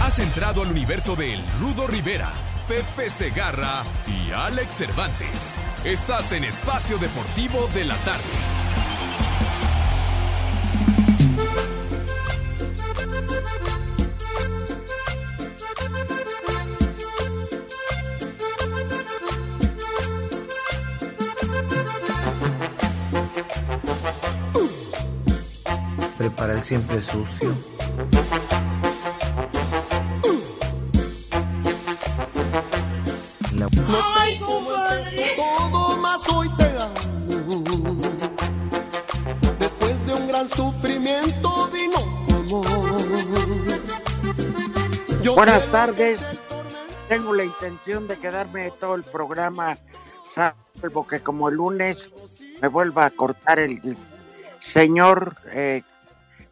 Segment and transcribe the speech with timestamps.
[0.00, 2.30] Has entrado al universo de El Rudo Rivera,
[2.68, 5.56] Pepe Segarra y Alex Cervantes.
[5.84, 8.22] Estás en Espacio Deportivo de la Tarde.
[26.18, 27.73] Prepara el siempre sucio.
[45.34, 46.20] Buenas tardes.
[47.08, 49.76] Tengo la intención de quedarme todo el programa,
[50.34, 52.10] salvo que como el lunes
[52.62, 53.96] me vuelva a cortar el
[54.64, 55.82] señor eh,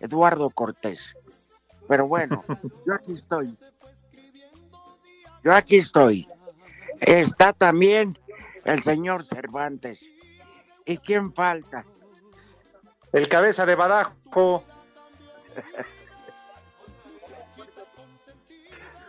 [0.00, 1.16] Eduardo Cortés.
[1.88, 2.44] Pero bueno,
[2.86, 3.56] yo aquí estoy.
[5.44, 6.28] Yo aquí estoy.
[7.00, 8.18] Está también
[8.64, 10.04] el señor Cervantes.
[10.84, 11.84] ¿Y quién falta?
[13.12, 13.76] El cabeza de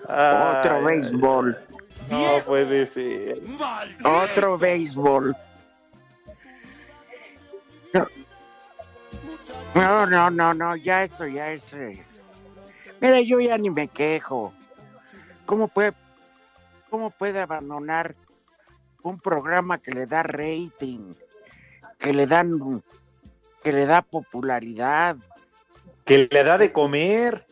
[0.07, 1.57] Otro béisbol.
[2.09, 3.39] No puede ser.
[4.03, 5.35] Otro béisbol.
[9.75, 11.73] No, no, no, no, ya esto ya es.
[11.73, 12.03] eh,
[13.01, 14.53] Mira, yo ya ni me quejo.
[15.45, 15.93] ¿Cómo puede,
[16.89, 18.15] cómo puede abandonar
[19.01, 21.13] un programa que le da rating,
[21.99, 22.81] que le dan,
[23.63, 25.17] que le da popularidad,
[26.05, 27.45] Que le da de comer.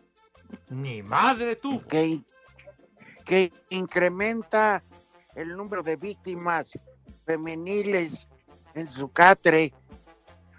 [0.69, 1.81] Ni madre tú.
[1.87, 2.19] que,
[3.31, 4.83] que incrementa
[5.35, 6.77] el número de víctimas
[7.25, 8.27] femeniles
[8.75, 9.73] en su catre?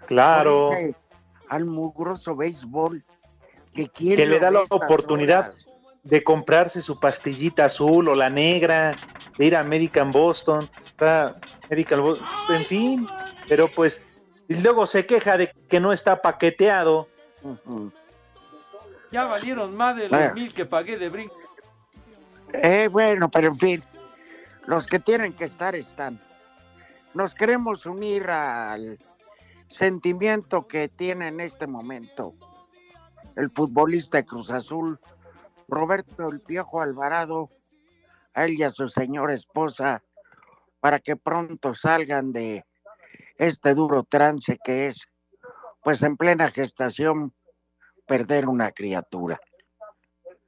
[0.07, 0.71] Claro.
[1.49, 3.05] Al mugroso béisbol
[3.75, 5.67] que, Que le da la oportunidad horas?
[6.01, 8.95] de comprarse su pastillita azul o la negra,
[9.37, 10.67] de ir a American Boston,
[10.97, 11.35] a
[11.69, 13.07] Medical Boston, en fin,
[13.47, 14.01] pero pues
[14.47, 17.07] y luego se queja de que no está paqueteado.
[19.11, 20.33] Ya valieron más de los Ah.
[20.33, 21.35] mil que pagué de brinco.
[22.53, 23.83] Eh, bueno, pero en fin,
[24.67, 26.19] los que tienen que estar están.
[27.13, 28.99] Nos queremos unir al
[29.67, 32.35] sentimiento que tiene en este momento
[33.35, 34.99] el futbolista de Cruz Azul,
[35.67, 37.49] Roberto El Piojo Alvarado,
[38.35, 40.03] a él y a su señora esposa,
[40.79, 42.65] para que pronto salgan de
[43.37, 45.07] este duro trance que es,
[45.83, 47.33] pues en plena gestación,
[48.05, 49.39] perder una criatura.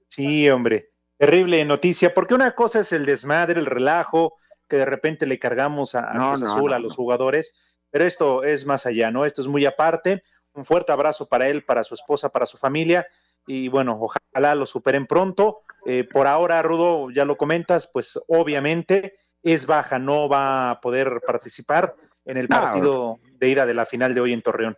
[0.09, 4.33] Sí, hombre, terrible noticia, porque una cosa es el desmadre, el relajo,
[4.67, 7.53] que de repente le cargamos a, a No, Cruz Azul, no, a los jugadores,
[7.91, 9.25] pero esto es más allá, ¿no?
[9.25, 10.21] Esto es muy aparte.
[10.53, 13.05] Un fuerte abrazo para él, para su esposa, para su familia,
[13.45, 15.59] y bueno, ojalá lo superen pronto.
[15.85, 21.21] Eh, por ahora, Rudo, ya lo comentas, pues obviamente es baja, no va a poder
[21.27, 21.95] participar
[22.25, 22.59] en el No.
[22.59, 24.77] partido de ida de la final de hoy en Torreón.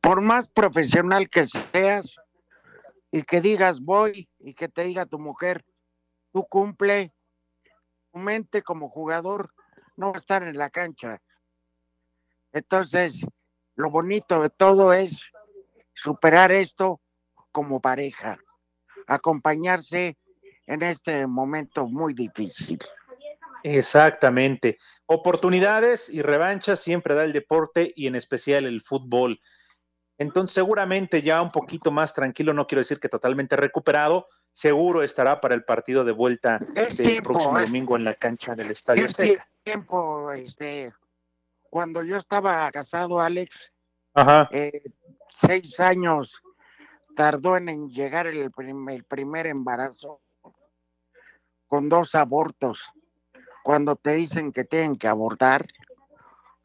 [0.00, 2.14] por más profesional que seas
[3.10, 5.64] y que digas voy y que te diga tu mujer,
[6.32, 7.12] tú cumple,
[8.12, 9.52] tu mente como jugador
[9.96, 11.20] no va a estar en la cancha.
[12.52, 13.26] Entonces,
[13.74, 15.32] lo bonito de todo es
[15.94, 17.00] superar esto
[17.50, 18.38] como pareja,
[19.08, 20.16] acompañarse
[20.66, 22.78] en este momento muy difícil.
[23.64, 24.78] Exactamente.
[25.06, 29.40] Oportunidades y revanchas siempre da el deporte y en especial el fútbol.
[30.18, 35.38] Entonces, seguramente ya un poquito más tranquilo, no quiero decir que totalmente recuperado, seguro estará
[35.38, 37.62] para el partido de vuelta Es del tiempo, próximo ¿eh?
[37.66, 39.46] domingo en la cancha del Estadio Es Azteca.
[39.62, 40.94] tiempo, este,
[41.68, 43.54] cuando yo estaba casado, Alex,
[44.14, 44.48] Ajá.
[44.50, 44.82] eh,
[45.46, 46.32] seis años
[47.14, 50.22] tardó en, en llegar el, prim- el primer embarazo
[51.66, 52.82] con dos abortos.
[53.62, 55.66] Cuando te dicen que tienen que abortar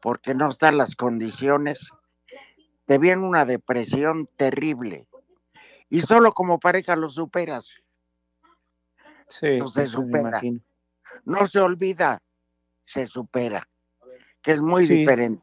[0.00, 1.90] porque no están las condiciones,
[2.86, 5.06] te viene una depresión terrible.
[5.90, 7.74] Y solo como pareja lo superas.
[9.32, 10.40] Sí, no se supera.
[11.24, 12.22] No se olvida,
[12.84, 13.66] se supera,
[14.42, 14.98] que es muy Sí.
[14.98, 15.42] diferente.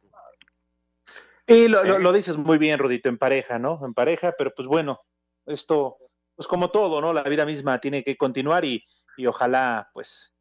[1.47, 2.00] Y lo, lo- Eh.
[2.00, 3.83] lo dices muy bien, Rodito, en pareja, ¿no?
[3.83, 5.00] En pareja, pero pues bueno,
[5.47, 5.97] esto,
[6.36, 7.12] pues como todo, ¿no?
[7.13, 8.86] La vida misma tiene que continuar y,
[9.18, 10.33] y ojalá pues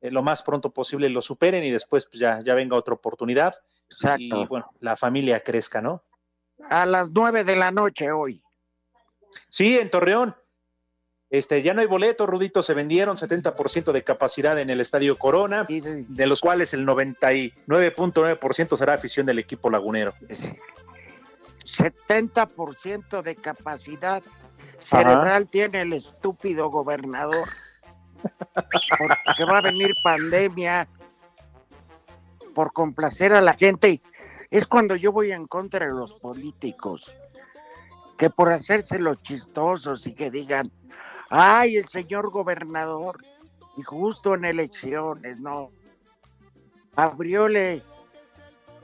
[0.00, 3.54] eh, lo más pronto posible lo superen y después pues, ya, ya venga otra oportunidad
[3.90, 4.22] Exacto.
[4.42, 6.02] y bueno, la familia crezca, ¿no?
[6.70, 8.42] A las nueve de la noche hoy.
[9.50, 10.34] Sí, en Torreón.
[11.30, 15.64] Este, ya no hay boletos, Rudito, se vendieron 70% de capacidad en el Estadio Corona,
[15.68, 20.14] de- los cuales el 99.9% será afición del equipo lagunero.
[21.64, 24.22] 70% de capacidad
[24.86, 27.46] cerebral tiene el estúpido gobernador.
[28.24, 30.88] Porque va a venir pandemia
[32.54, 34.00] por complacer a la gente.
[34.50, 37.14] Es cuando yo voy en contra de los políticos,
[38.16, 40.72] que por hacerse los chistosos y que digan,
[41.30, 43.24] ay, el señor gobernador,
[43.76, 45.70] y justo en elecciones, no.
[46.96, 47.82] Abrióle,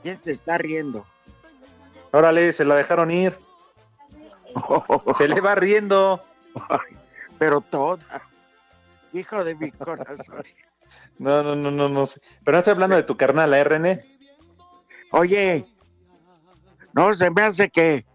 [0.01, 1.05] ¿quién se está riendo?
[2.11, 3.37] Órale, se la dejaron ir.
[5.17, 6.23] Se le va riendo.
[7.37, 8.21] pero toda.
[9.11, 10.45] Hijo de mi corazón.
[11.17, 12.21] No, no, no, no, no sé.
[12.43, 14.05] Pero no estoy hablando de tu carnal, ¿eh, René?
[15.11, 15.65] Oye,
[16.93, 18.05] no se me hace que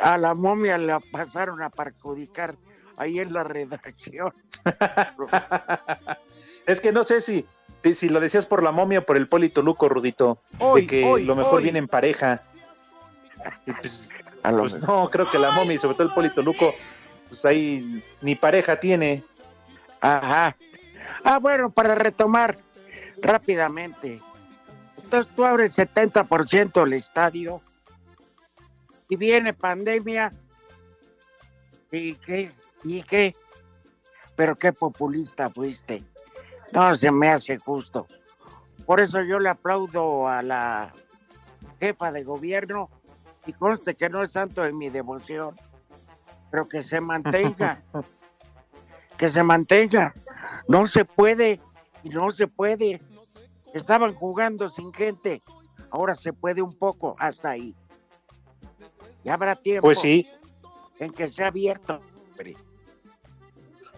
[0.00, 2.54] a la momia la pasaron a perjudicar
[3.00, 4.32] ahí en la redacción.
[6.66, 7.46] Es que no sé si,
[7.82, 10.38] si, si lo decías por la momia o por el Polito Luco, Rudito.
[10.58, 11.62] Hoy, de que hoy, lo mejor hoy.
[11.64, 12.42] viene en pareja.
[13.64, 14.10] Pues,
[14.42, 14.88] A lo pues mejor.
[14.88, 16.74] no, creo que la momia y sobre todo el Polito Luco,
[17.28, 19.24] pues ahí ni pareja tiene.
[20.00, 20.56] Ajá.
[21.24, 22.58] Ah, bueno, para retomar
[23.22, 24.20] rápidamente.
[25.02, 27.62] Entonces tú abres 70% el estadio
[29.08, 30.30] y viene pandemia.
[31.90, 32.52] ¿Y qué?
[32.84, 33.34] ¿Y qué?
[34.36, 36.04] Pero qué populista fuiste.
[36.72, 38.06] No se me hace justo.
[38.86, 40.92] Por eso yo le aplaudo a la
[41.78, 42.88] jefa de gobierno
[43.46, 45.56] y conste que no es santo de mi devoción,
[46.50, 47.82] pero que se mantenga.
[49.18, 50.14] que se mantenga.
[50.68, 51.60] No se puede
[52.02, 53.00] y no se puede.
[53.74, 55.42] Estaban jugando sin gente.
[55.90, 57.74] Ahora se puede un poco hasta ahí.
[59.22, 60.26] Y habrá tiempo Pues sí,
[60.98, 62.00] en que sea abierto.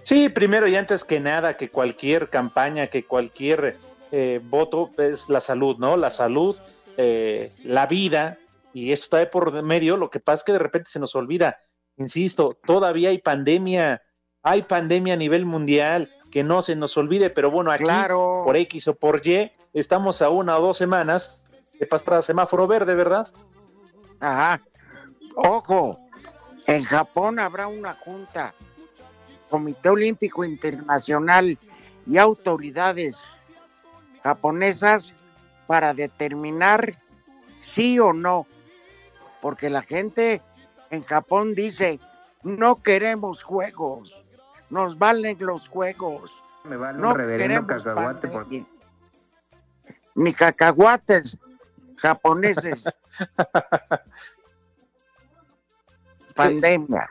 [0.02, 3.78] Sí, primero y antes que nada, que cualquier campaña, que cualquier
[4.10, 5.96] eh, voto es la salud, ¿no?
[5.96, 6.56] La salud,
[6.96, 8.38] eh, la vida,
[8.74, 9.96] y esto está de por medio.
[9.96, 11.58] Lo que pasa es que de repente se nos olvida,
[11.96, 14.02] insisto, todavía hay pandemia,
[14.42, 18.42] hay pandemia a nivel mundial, que no se nos olvide, pero bueno, aquí Claro.
[18.44, 21.42] por X o por Y, estamos a una o dos semanas
[21.78, 23.28] de pasar a semáforo verde, ¿verdad?
[24.18, 24.60] Ajá.
[25.36, 25.98] Ojo,
[26.66, 28.54] en Japón habrá una junta,
[29.52, 31.58] Comité Olímpico Internacional
[32.06, 33.22] y autoridades
[34.22, 35.12] japonesas
[35.66, 36.96] para determinar
[37.60, 38.46] sí o no,
[39.42, 40.40] porque la gente
[40.88, 42.00] en Japón dice,
[42.42, 44.14] no queremos juegos,
[44.70, 46.32] nos valen los juegos,
[46.64, 48.66] Me vale no un reverendo cacahuate por pandemia".
[50.14, 51.36] Ni cacahuates
[51.98, 52.84] japoneses.
[56.34, 57.06] Pandemia.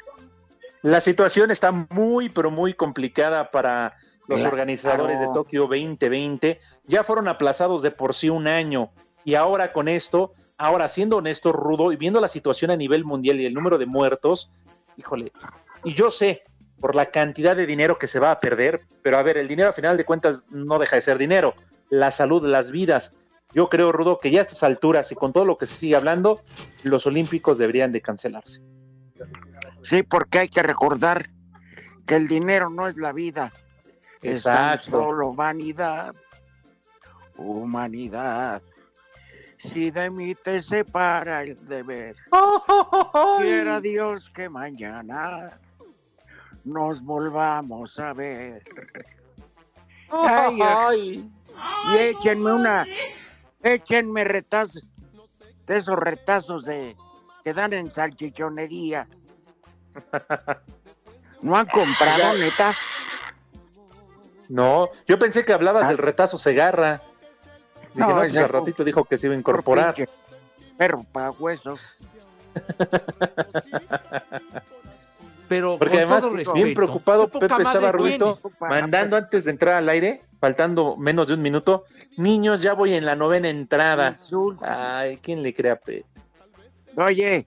[0.82, 3.96] La situación está muy, pero muy complicada para
[4.28, 4.56] los Claro.
[4.56, 6.60] organizadores de Tokio 2020.
[6.86, 8.92] Ya fueron aplazados de por sí un año
[9.24, 13.40] y ahora con esto, ahora siendo honesto, rudo y viendo la situación a nivel mundial
[13.40, 14.52] y el número de muertos,
[14.98, 15.32] híjole,
[15.84, 16.44] y yo sé
[16.80, 19.70] por la cantidad de dinero que se va a perder, pero a ver, el dinero
[19.70, 21.54] a final de cuentas no deja de ser dinero,
[21.90, 23.14] la salud, las vidas.
[23.54, 25.96] Yo creo, Rudo, que ya a estas alturas y con todo lo que se sigue
[25.96, 26.42] hablando,
[26.84, 28.64] los Olímpicos deberían de cancelarse.
[29.84, 31.30] Sí, porque hay que recordar
[32.06, 33.52] que el dinero no es la vida.
[34.22, 34.92] Es tan Exacto.
[34.92, 36.16] solo vanidad.
[37.38, 38.62] Humanidad.
[39.58, 42.16] Si de mí te separa el deber,
[43.40, 45.60] quiera Dios que mañana
[46.64, 48.64] nos volvamos a ver.
[50.10, 51.32] Ay, Ay.
[51.92, 52.86] Y échenme una,
[53.62, 54.84] échenme retazos,
[55.68, 56.96] de esos retazos de
[57.44, 59.08] que dan en salchichonería.
[61.42, 62.76] ¿No han comprado, neta?
[64.50, 65.90] No, yo pensé que hablabas Ah.
[65.90, 67.02] del retazo Segarra.
[67.94, 69.96] Dije, No, no, pues al ratito dijo que se iba a incorporar.
[70.78, 71.76] Perro pa' hueso.
[75.48, 78.40] Pero Porque además, respeto, bien preocupado, Pepe estaba tienes.
[78.62, 81.84] mandando antes de entrar al aire, faltando menos de un minuto.
[82.16, 84.16] Niños, ya voy en la novena entrada.
[84.62, 86.06] Ay, ¿quién le crea, Pepe?
[86.96, 87.46] Oye,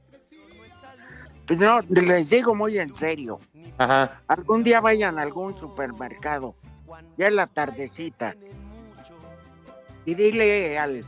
[1.48, 3.40] no, les digo muy en serio.
[3.78, 4.20] Ajá.
[4.28, 6.54] Algún día vayan a algún supermercado,
[7.16, 8.34] ya en la tardecita,
[10.04, 11.04] y dile al,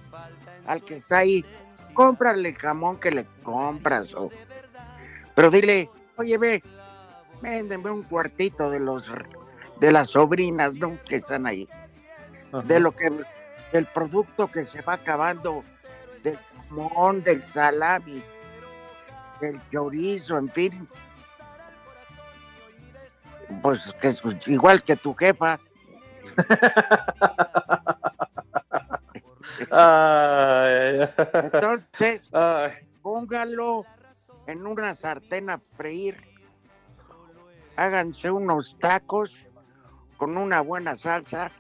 [0.67, 1.45] al que está ahí,
[1.95, 4.15] cómprale el jamón que le compras.
[4.15, 4.31] O...
[5.35, 6.63] Pero dile, oye, ve,
[7.41, 9.13] véndeme un cuartito de los
[9.81, 10.99] de las sobrinas, ¿no?
[11.05, 11.69] Que están ahí.
[12.65, 13.11] De lo que,
[13.73, 15.63] del producto que se va acabando,
[16.23, 18.23] del jamón, del salami,
[19.41, 20.89] del chorizo, en fin.
[23.63, 25.59] Pues que es igual que tu jefa.
[31.33, 32.23] Entonces,
[33.03, 33.85] póngalo
[34.47, 36.17] en una sartén a freír.
[37.77, 39.37] Háganse unos tacos
[40.17, 41.51] con una buena salsa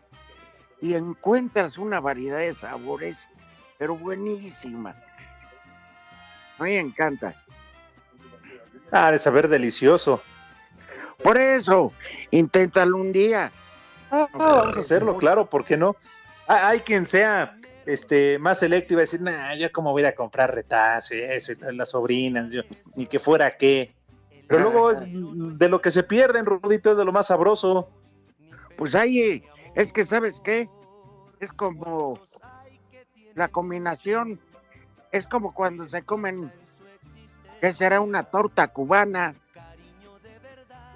[0.80, 3.28] y encuentras una variedad de sabores,
[3.78, 4.94] pero buenísima.
[6.58, 7.34] A mí me encanta.
[8.90, 10.22] Ah, de saber delicioso.
[11.22, 11.92] Por eso,
[12.30, 13.52] inténtalo un día.
[14.10, 15.96] Ah, vamos a hacerlo, claro, ¿por qué no?
[16.46, 20.04] Ah, hay quien sea este más selecto y va a decir, nah, yo como voy
[20.04, 22.62] a comprar retazo y eso, y las sobrinas, yo,
[22.94, 23.94] ni que fuera qué.
[24.48, 27.88] Pero luego es de lo que se pierden, Rudito, es de lo más sabroso.
[28.76, 29.42] Pues ahí,
[29.74, 30.68] es que, ¿sabes qué?
[31.40, 32.18] Es como
[33.34, 34.38] la combinación,
[35.10, 36.52] es como cuando se comen,
[37.60, 39.34] que será una torta cubana.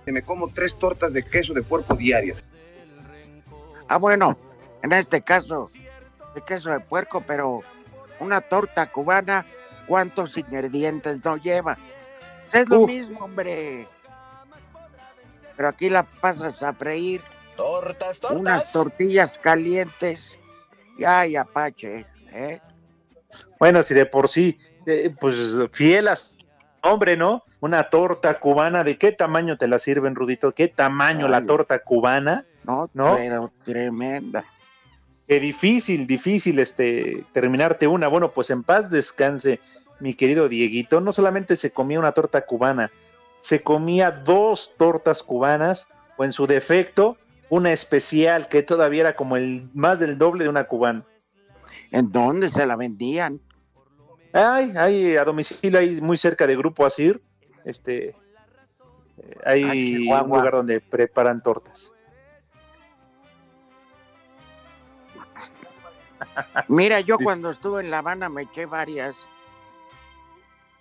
[0.05, 2.43] que me como tres tortas de queso de puerco diarias.
[3.87, 4.39] Ah, bueno,
[4.83, 5.71] en este caso,
[6.35, 7.61] de queso de puerco, pero
[8.19, 9.45] una torta cubana,
[9.87, 11.77] ¿cuántos ingredientes no lleva?
[12.53, 12.87] Es lo Uh.
[12.87, 13.87] mismo, hombre.
[15.57, 17.21] Pero aquí la pasas a freír,
[17.57, 20.39] Tortas, unas tortillas calientes.
[20.99, 22.59] Y ay, apache, ¿eh?
[23.59, 26.15] Bueno, si de por sí, eh, pues fiel a
[26.83, 27.45] hombre, ¿no?
[27.61, 30.53] Una torta cubana, ¿de qué tamaño te la sirven, Rudito?
[30.53, 32.45] ¿Qué tamaño la torta cubana?
[32.65, 33.15] No, ¿No?
[33.17, 34.45] pero tremenda.
[35.27, 38.09] Qué difícil, difícil este terminarte una.
[38.09, 39.61] Bueno, pues en paz descanse,
[40.01, 41.01] mi querido Dieguito.
[41.01, 42.91] No solamente se comía una torta cubana,
[43.41, 47.17] se comía dos tortas cubanas, o en su defecto,
[47.49, 51.05] una especial que todavía era como el más del doble de una cubana.
[51.91, 53.41] ¿En dónde se la vendían?
[54.33, 57.21] Ay, hay a domicilio, ahí muy cerca de Grupo Asir,
[57.65, 58.15] este, eh,
[59.45, 61.93] hay Ah, un lugar donde preparan tortas.
[66.69, 69.17] Mira, yo cuando estuve en La Habana me eché varias.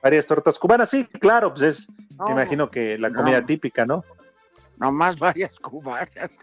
[0.01, 3.17] Varias tortas cubanas, sí, claro, pues es, No, me imagino que la no.
[3.19, 4.03] comida típica, ¿no?
[4.77, 6.37] Nomás varias cubanas.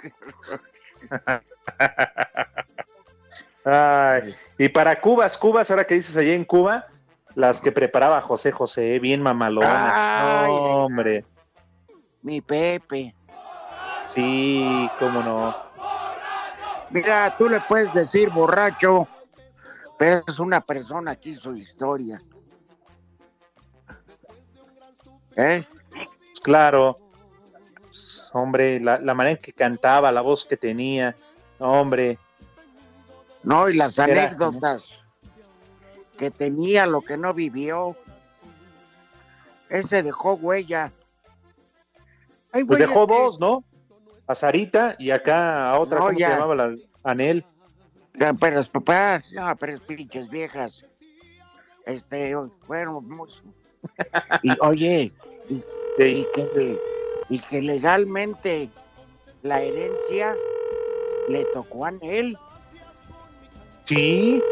[3.64, 6.86] Ay, y para Cubas, Cubas, ahora que dices allá en Cuba,
[7.36, 9.92] las que preparaba José José, bien mamalonas.
[9.94, 11.24] Ay, no, hombre,
[12.22, 13.14] Mi Pepe.
[14.08, 15.54] sí, cómo no.
[16.90, 19.06] Mira, tú le puedes decir borracho,
[19.98, 22.20] pero es una persona que hizo historia.
[25.36, 25.64] ¿Eh?
[25.90, 26.96] Pues claro,
[27.82, 31.14] Pues, hombre, la, la manera en que cantaba, la voz que tenía,
[31.58, 32.18] hombre,
[33.42, 35.00] No, y las Era- anécdotas
[36.18, 37.96] que tenía, lo que no vivió.
[39.68, 40.92] Ese dejó huella.
[42.52, 43.64] Hay pues dejó que- dos, ¿no?
[44.26, 46.26] A Sarita y acá a otra, No, ¿cómo ya.
[46.28, 46.54] se llamaba?
[46.54, 47.44] La, Anel.
[48.40, 50.84] Pero es papá, no, pero es pinches viejas.
[51.84, 52.34] Este,
[52.66, 53.30] bueno, muy-
[54.42, 55.12] y oye,
[55.98, 56.26] Sí.
[56.26, 56.80] y que,
[57.28, 58.68] y que legalmente
[59.42, 60.34] la herencia
[61.28, 62.36] le tocó a él.
[63.84, 64.42] Sí.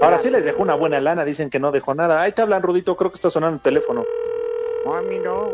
[0.00, 2.22] Ahora sí les dejó una buena lana, dicen que no dejó nada.
[2.22, 4.04] Ahí te hablan, Rudito, creo que está sonando el teléfono.
[4.84, 5.50] No, a mí no.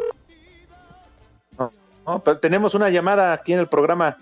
[2.06, 4.16] No, pero tenemos una llamada aquí en el programa.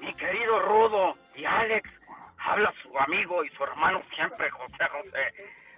[0.00, 1.88] Mi querido Rudo y Alex,
[2.36, 5.34] habla su amigo y su hermano siempre, José José,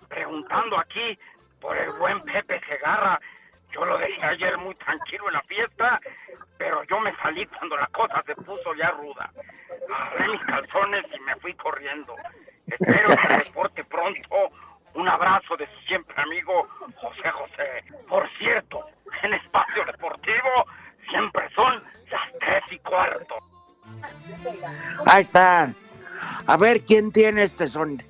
[0.09, 1.19] preguntando aquí
[1.61, 3.21] por el buen Pepe Segarra.
[3.75, 6.01] Yo lo dejé ayer muy tranquilo en la fiesta,
[6.57, 9.31] pero yo me salí cuando la cosa se puso ya ruda.
[9.95, 12.15] Agarré mis calzones y me fui corriendo.
[12.67, 14.37] Espero que reporte pronto.
[14.95, 18.05] Un abrazo de su siempre amigo José José.
[18.09, 18.81] Por cierto,
[19.23, 20.65] en Espacio Deportivo
[21.11, 21.75] siempre son
[22.11, 23.35] las tres y cuarto.
[25.07, 25.75] Ahí está.
[26.47, 28.03] A ver quién tiene este son,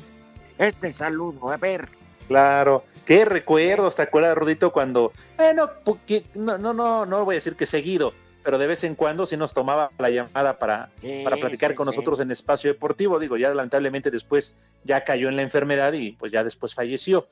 [0.59, 1.51] este saludo.
[1.51, 1.89] A ver.
[2.29, 2.85] Claro.
[3.05, 7.55] Qué recuerdos, ¿te acuerdas, Rudito, cuando, bueno, porque- no, no, no, no voy a decir
[7.57, 8.15] que seguido,
[8.47, 11.75] pero de vez en cuando sí nos tomaba la llamada para, Sí, para platicar sí,
[11.75, 11.89] con sí.
[11.89, 13.19] nosotros en espacio deportivo.
[13.19, 17.27] Digo, ya lamentablemente después ya cayó en la enfermedad y pues ya después falleció.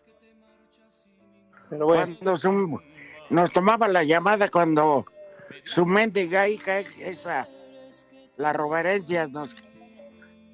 [1.70, 2.80] Pero bueno, Cuando su-
[3.30, 5.06] nos tomaba la llamada cuando
[5.66, 7.46] su mendiga hija, esa,
[8.36, 9.54] la robarencia, nos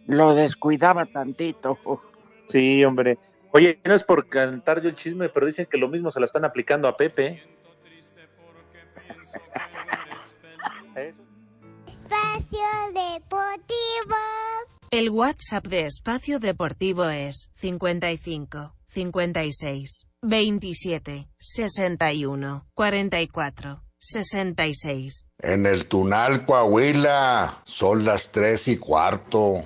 [0.09, 1.79] lo descuidaba tantito.
[2.49, 3.17] sí, hombre.
[3.52, 6.26] Oye, no es por cantar yo el chisme, pero dicen que lo mismo se la
[6.26, 7.43] están aplicando a Pepe.
[12.37, 14.17] Espacio Deportivo.
[14.91, 25.27] El WhatsApp de Espacio Deportivo es 55 56 27 61 44 66.
[25.39, 29.65] En el Tunal, Coahuila, son las tres y cuarto.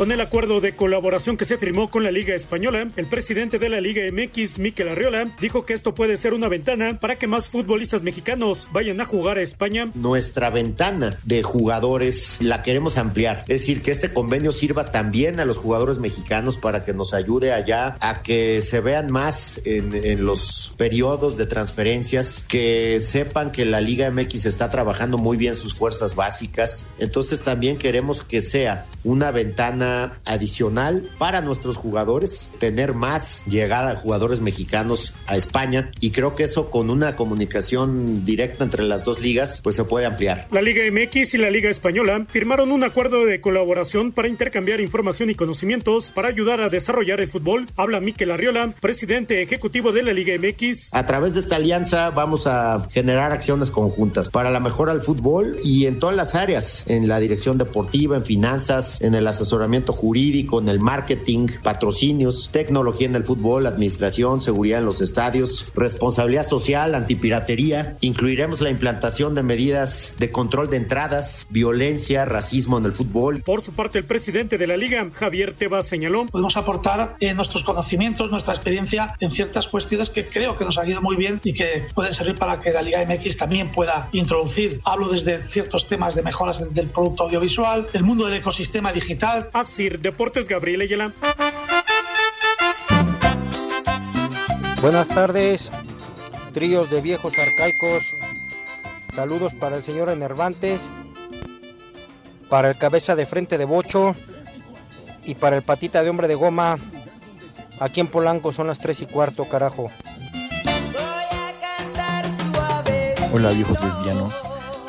[0.00, 3.68] Con el acuerdo de colaboración que se firmó con la Liga Española, el presidente de
[3.68, 7.50] la Liga MX, Miquel Arriola, dijo que esto puede ser una ventana para que más
[7.50, 9.90] futbolistas mexicanos vayan a jugar a España.
[9.94, 15.44] Nuestra ventana de jugadores la queremos ampliar, es decir, que este convenio sirva también a
[15.44, 20.24] los jugadores mexicanos para que nos ayude allá a que se vean más en, en
[20.24, 25.74] los periodos de transferencias, que sepan que la Liga MX está trabajando muy bien sus
[25.74, 26.86] fuerzas básicas.
[26.98, 29.89] Entonces también queremos que sea una ventana
[30.24, 36.44] adicional para nuestros jugadores, tener más llegada de jugadores mexicanos a España y creo que
[36.44, 40.46] eso con una comunicación directa entre las dos ligas pues se puede ampliar.
[40.50, 45.30] La Liga MX y la Liga Española firmaron un acuerdo de colaboración para intercambiar información
[45.30, 47.66] y conocimientos para ayudar a desarrollar el fútbol.
[47.76, 50.90] Habla Miquel Arriola, presidente ejecutivo de la Liga MX.
[50.92, 55.58] A través de esta alianza vamos a generar acciones conjuntas para la mejora del fútbol
[55.62, 60.60] y en todas las áreas, en la dirección deportiva, en finanzas, en el asesoramiento jurídico,
[60.60, 66.94] en el marketing, patrocinios, tecnología en el fútbol, administración, seguridad en los estadios, responsabilidad social,
[66.94, 67.96] antipiratería.
[68.00, 73.42] Incluiremos la implantación de medidas de control de entradas, violencia, racismo en el fútbol.
[73.42, 76.26] Por su parte, el presidente de la liga, Javier Tebas, señaló.
[76.26, 80.88] Podemos aportar eh, nuestros conocimientos, nuestra experiencia en ciertas cuestiones que creo que nos han
[80.88, 84.78] ido muy bien y que pueden servir para que la Liga MX también pueda introducir.
[84.84, 89.48] Hablo desde ciertos temas de mejoras del producto audiovisual, del mundo del ecosistema digital.
[89.60, 91.12] Deportes Gabriel Ayala.
[94.80, 95.70] Buenas tardes,
[96.54, 98.02] tríos de viejos arcaicos.
[99.14, 100.90] Saludos para el señor Enervantes,
[102.48, 104.16] para el cabeza de frente de Bocho
[105.26, 106.78] y para el patita de hombre de goma.
[107.80, 109.90] Aquí en Polanco son las tres y cuarto, carajo.
[113.34, 114.32] Hola viejos lesbianos,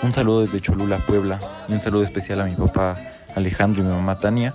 [0.01, 2.95] un saludo desde Cholula, Puebla, y un saludo especial a mi papá
[3.36, 4.54] Alejandro y mi mamá Tania,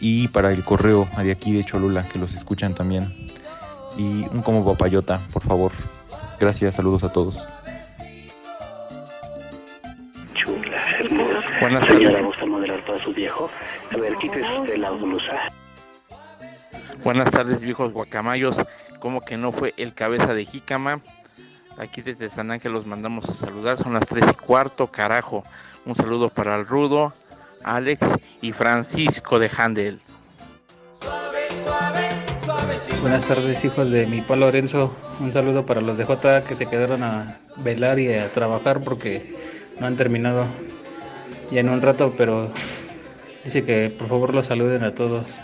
[0.00, 3.12] y para el correo de aquí de Cholula, que los escuchan también.
[3.96, 5.72] Y un como papayota, por favor.
[6.40, 7.36] Gracias, saludos a todos.
[10.34, 10.82] Chula,
[11.60, 12.26] Buenas Señora, tardes.
[12.26, 13.50] ¿gusta modelar para su viejo?
[13.92, 15.52] A ver, quítese usted la blusa.
[17.04, 18.56] Buenas tardes, viejos guacamayos.
[18.98, 21.00] Como que no fue el cabeza de jícama.
[21.78, 23.76] Aquí desde San Ángel los mandamos a saludar.
[23.76, 25.44] Son las tres y cuarto, carajo.
[25.86, 27.12] Un saludo para el Rudo,
[27.64, 28.06] Alex
[28.40, 30.00] y Francisco de Handel.
[33.00, 34.94] Buenas tardes, hijos de mi pa Lorenzo.
[35.20, 39.34] Un saludo para los de J que se quedaron a velar y a trabajar porque
[39.78, 40.46] no han terminado
[41.50, 42.50] ya en un rato, pero
[43.44, 45.34] dice que por favor los saluden a todos.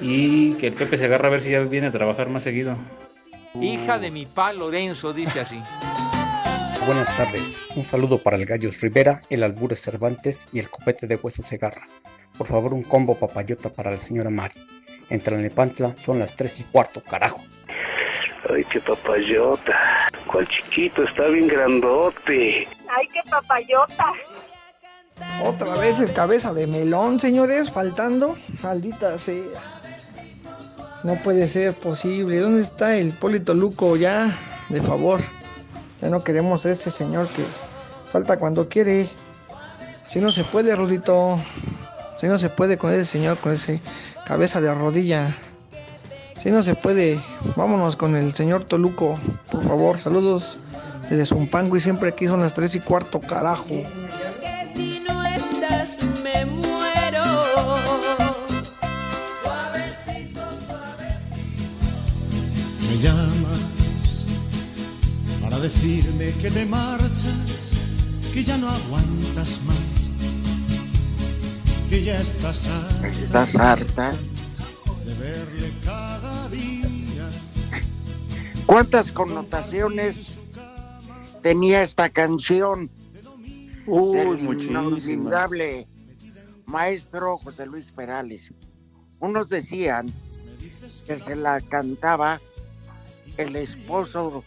[0.00, 2.76] Y que el Pepe se agarra a ver si ya viene a trabajar más seguido.
[3.60, 5.60] Hija de mi pa Lorenzo, dice así.
[6.84, 7.60] Buenas tardes.
[7.76, 11.86] Un saludo para el Gallos Rivera, el Albures Cervantes y el Copete de Hueso Segarra.
[12.36, 14.60] Por favor, un combo papayota para la señora Mari.
[15.08, 17.40] En Tlalnepantla son las 3 y cuarto, carajo.
[18.52, 20.08] Ay, qué papayota.
[20.26, 22.66] Cuál chiquito, está bien grandote.
[22.88, 24.12] Ay, qué papayota.
[25.44, 28.36] Otra vez el cabeza de melón, señores, faltando.
[28.60, 29.60] Maldita sea.
[31.04, 32.38] No puede ser posible.
[32.38, 34.36] ¿Dónde está el Polito Luco ya?
[34.68, 35.20] De favor.
[36.02, 37.44] Ya no queremos a ese señor que
[38.10, 39.08] falta cuando quiere.
[40.08, 41.40] Si no se puede, Rudito.
[42.20, 43.80] Si no se puede con ese señor, con ese
[44.26, 45.32] cabeza de rodilla.
[46.42, 47.20] Si no se puede,
[47.54, 49.16] vámonos con el señor Toluco,
[49.50, 49.98] por favor.
[50.00, 50.58] Saludos
[51.08, 53.68] desde Zumpango y siempre aquí son las 3 y cuarto, carajo.
[54.74, 55.88] Si no estás,
[56.24, 57.22] me muero.
[65.62, 67.78] Decirme que te marchas,
[68.32, 70.10] que ya no aguantas más,
[71.88, 74.12] que ya estás harta, ¿Estás harta?
[75.04, 77.30] de verle cada día.
[78.66, 80.38] ¿Cuántas connotaciones
[81.42, 82.90] tenía esta canción?
[83.86, 85.48] Uy, del muchísimas.
[86.66, 88.52] maestro José Luis Perales.
[89.20, 90.06] Unos decían
[91.06, 92.40] que se la cantaba
[93.36, 94.42] el esposo,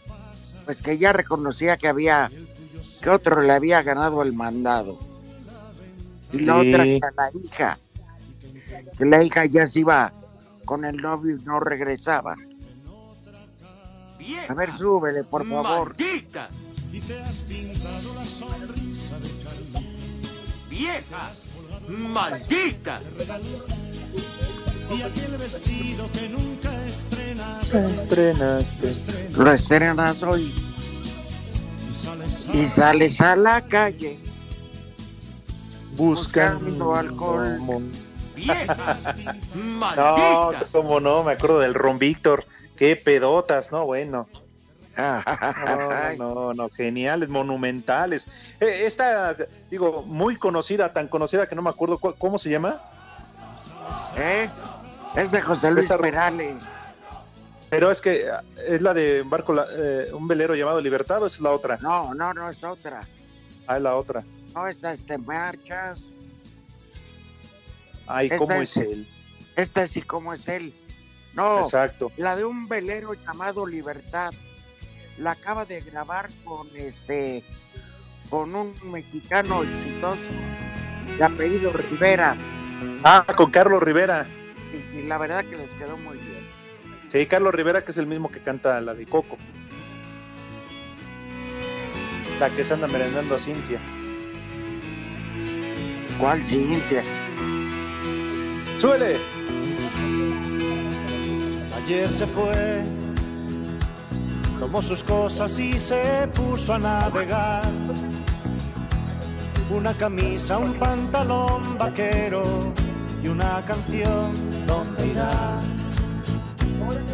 [0.66, 2.30] pues que ya reconocía que había,
[3.00, 4.98] que otro le había ganado el mandado.
[6.32, 6.68] Y la Sí.
[6.68, 7.78] otra que era la hija,
[8.98, 10.12] que la hija ya se iba
[10.64, 12.36] con el novio y no regresaba.
[14.48, 15.94] A ver, súbele, por favor.
[16.92, 19.16] Y te has pintado la sonrisa
[20.68, 21.44] viejas
[21.88, 23.02] malditas.
[24.90, 27.86] Y aquel vestido que nunca estrenaste.
[27.92, 28.92] Estrenaste.
[29.36, 30.54] Lo estrenas hoy
[32.52, 34.18] y sales a la calle
[35.96, 37.58] Buscando alcohol.
[39.96, 42.44] No, cómo no, me acuerdo del Ron Víctor.
[42.76, 43.84] Qué pedotas, ¿no?
[43.84, 44.28] Bueno.
[46.18, 48.28] No, no, no, geniales, monumentales.
[48.60, 49.34] Eh, esta,
[49.70, 52.80] digo, muy conocida, tan conocida que no me acuerdo cu- cómo se llama.
[54.18, 54.48] ¿Eh?
[55.16, 56.62] Es de José Luis Esta- Perales.
[57.70, 61.26] Pero es que ah, es la de un barco, eh, un velero llamado Libertad, o
[61.26, 61.78] es la otra.
[61.80, 63.00] No, no, no es otra.
[63.66, 64.22] Ah, es la otra.
[64.54, 66.04] No, esta es de marchas.
[68.06, 69.08] Ay, Esta ¿cómo es- es él?
[69.56, 70.72] Esta sí como es él.
[71.34, 72.12] No, Exacto.
[72.16, 74.32] la de un velero llamado Libertad.
[75.18, 77.42] La acaba de grabar con este
[78.30, 80.18] con un mexicano exitoso
[81.18, 82.36] de apellido Rivera.
[83.04, 84.26] Ah, con Carlos Rivera.
[85.06, 86.44] La verdad que les quedó muy bien.
[87.08, 89.36] Sí, Carlos Rivera, que es el mismo que canta la de Coco.
[92.40, 93.78] La que se anda merendando a Cintia.
[96.18, 97.04] ¿Cuál Cintia?
[98.78, 99.16] ¡Súbele!
[101.76, 102.82] Ayer se fue,
[104.58, 107.64] tomó sus cosas y se puso a navegar.
[109.70, 112.72] Una camisa, un pantalón vaquero
[113.22, 114.55] y una canción.
[114.66, 115.60] ¿Dónde irá?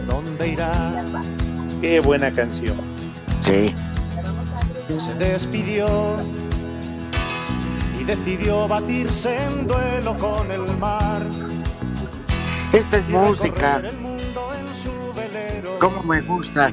[0.07, 1.05] ¿Dónde irá?
[1.81, 2.77] Qué buena canción.
[3.41, 3.75] Sí.
[4.99, 6.17] Se despidió
[7.99, 11.23] y decidió batirse en duelo con el mar.
[12.73, 13.83] Esta es música.
[15.79, 16.71] Como me gusta.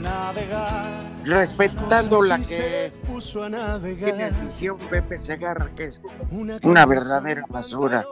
[1.25, 4.15] Respetando la que se puso a navegar.
[4.15, 5.99] tiene edición Pepe Segarra, que es
[6.61, 8.05] una verdadera basura.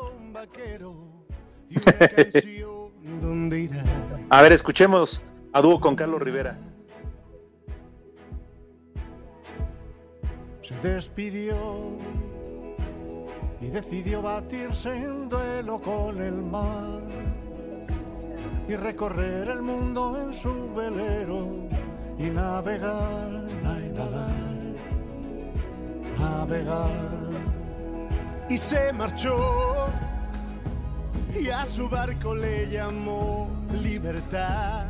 [4.30, 6.58] A ver, escuchemos a dúo con Carlos Rivera.
[10.62, 11.56] Se despidió
[13.62, 17.02] y decidió batirse en duelo con el mar
[18.68, 21.48] y recorrer el mundo en su velero
[22.18, 23.32] y navegar,
[23.64, 24.76] nadar,
[26.18, 27.18] navegar.
[28.50, 29.88] Y se marchó
[31.68, 34.86] su barco le llamó libertad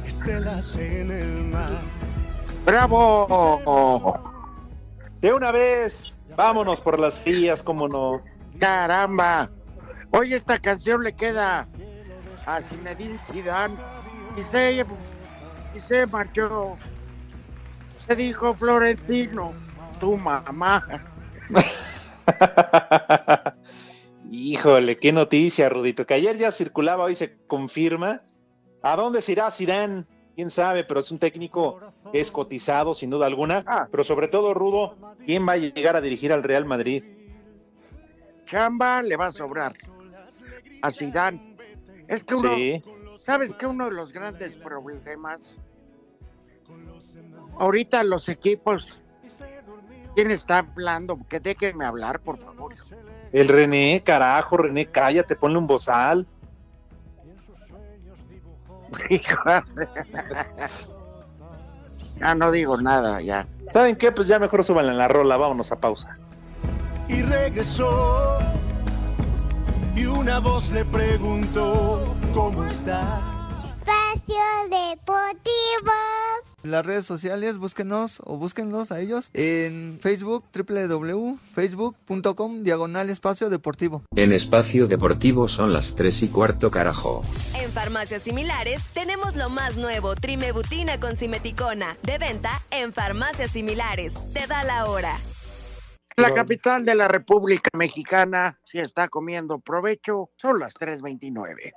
[0.05, 1.81] estelas en el mar.
[2.67, 4.21] ¡Bravo!
[5.21, 8.21] De una vez, vámonos por las fías, cómo no.
[8.59, 9.49] ¡Caramba!
[10.11, 11.69] Hoy esta canción le queda
[12.47, 13.75] a Zinedine Zidane
[14.37, 14.85] y se,
[15.75, 16.77] y se marchó.
[18.17, 19.53] Dijo Florentino,
[20.01, 20.85] tu mamá.
[24.31, 28.23] Híjole, qué noticia, Rudito, que ayer ya circulaba, hoy se confirma.
[28.83, 30.05] ¿A dónde se irá Zidane?
[30.35, 31.81] Quién sabe, pero es un técnico
[32.13, 33.89] que es cotizado, sin duda alguna.
[33.91, 34.97] Pero sobre todo, Rudo,
[35.27, 37.05] ¿quién va a llegar a dirigir al Real Madrid?
[38.47, 39.75] Chamba le va a sobrar
[40.83, 41.57] a Zidane.
[42.09, 42.83] Es que uno, Sí.
[43.19, 45.57] ¿sabes que uno de los grandes problemas?
[47.61, 48.99] Ahorita los equipos,
[50.15, 51.19] ¿quién está hablando?
[51.29, 52.75] Que déjenme hablar, por favor.
[53.33, 56.27] El René, carajo, René, cállate, ponle un bozal.
[62.19, 63.47] ya no digo nada, ya.
[63.75, 64.11] ¿Saben qué?
[64.11, 66.19] Pues ya mejor súbanle en la rola, vámonos a pausa.
[67.09, 68.39] Y regresó
[69.95, 73.21] y una voz le preguntó ¿Cómo estás?
[73.81, 75.93] Espacio Deportivo.
[76.63, 84.03] Las redes sociales, búsquenos o búsquenlos a ellos en Facebook, www.facebook.com, diagonal espacio deportivo.
[84.15, 87.25] En espacio deportivo son las 3 y cuarto carajo.
[87.59, 94.19] En farmacias similares tenemos lo más nuevo, Trimebutina con Simeticona, de venta en farmacias similares.
[94.35, 95.17] Te da la hora.
[96.17, 101.73] La capital de la República Mexicana, si está comiendo provecho, son las 3.29.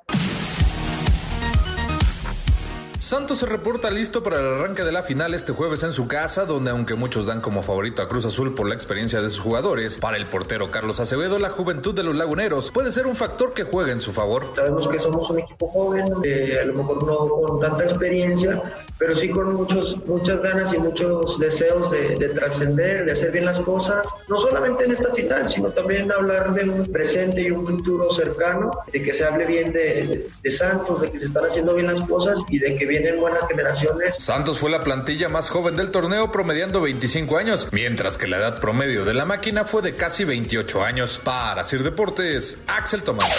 [3.03, 6.45] Santos se reporta listo para el arranque de la final este jueves en su casa,
[6.45, 9.97] donde aunque muchos dan como favorito a Cruz Azul por la experiencia de sus jugadores,
[9.97, 13.63] para el portero Carlos Acevedo la juventud de los laguneros puede ser un factor que
[13.63, 14.53] juegue en su favor.
[14.55, 18.63] Sabemos que somos un equipo joven, eh, a lo mejor no con tanta experiencia,
[18.97, 23.43] pero sí con muchos, muchas ganas y muchos deseos de, de trascender, de hacer bien
[23.43, 27.67] las cosas, no solamente en esta final, sino también hablar de un presente y un
[27.67, 31.73] futuro cercano, de que se hable bien de, de Santos, de que se están haciendo
[31.73, 34.15] bien las cosas y de que vienen buenas generaciones.
[34.19, 38.59] Santos fue la plantilla más joven del torneo promediando 25 años, mientras que la edad
[38.59, 41.19] promedio de la máquina fue de casi 28 años.
[41.23, 43.35] Para Sir Deportes, Axel Tomás.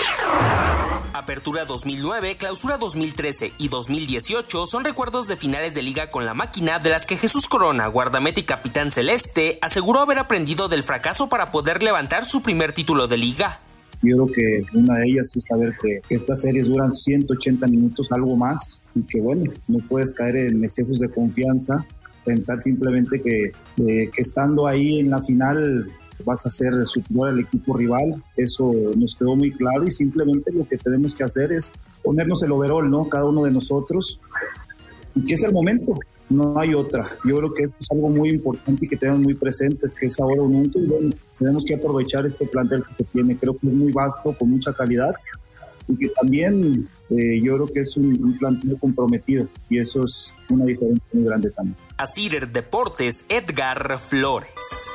[1.12, 6.80] Apertura 2009, Clausura 2013 y 2018 son recuerdos de finales de liga con la máquina
[6.80, 11.52] de las que Jesús Corona, guardameta y capitán celeste, aseguró haber aprendido del fracaso para
[11.52, 13.60] poder levantar su primer título de liga.
[14.04, 18.36] Yo creo que una de ellas es saber que estas series duran 180 minutos, algo
[18.36, 21.84] más, y que bueno, no puedes caer en excesos de confianza,
[22.24, 25.86] pensar simplemente que, eh, que estando ahí en la final
[26.24, 28.22] vas a ser superior al equipo rival.
[28.36, 32.52] Eso nos quedó muy claro y simplemente lo que tenemos que hacer es ponernos el
[32.52, 33.08] overall, ¿no?
[33.08, 34.20] Cada uno de nosotros.
[35.14, 35.98] Y que es el momento,
[36.30, 37.16] no hay otra.
[37.24, 40.18] Yo creo que esto es algo muy importante y que tenemos muy presentes, que es
[40.20, 40.78] ahora o nunca.
[40.78, 43.36] Y bueno, tenemos que aprovechar este plantel que se tiene.
[43.36, 45.14] Creo que es muy vasto, con mucha calidad
[45.86, 50.34] y que también eh, yo creo que es un, un plantel comprometido y eso es
[50.48, 51.76] una diferencia muy grande también.
[51.96, 54.90] Asir Deportes, Edgar Flores.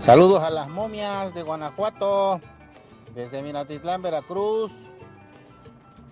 [0.00, 2.40] Saludos a las momias de Guanajuato,
[3.14, 4.72] desde Minatitlán, Veracruz.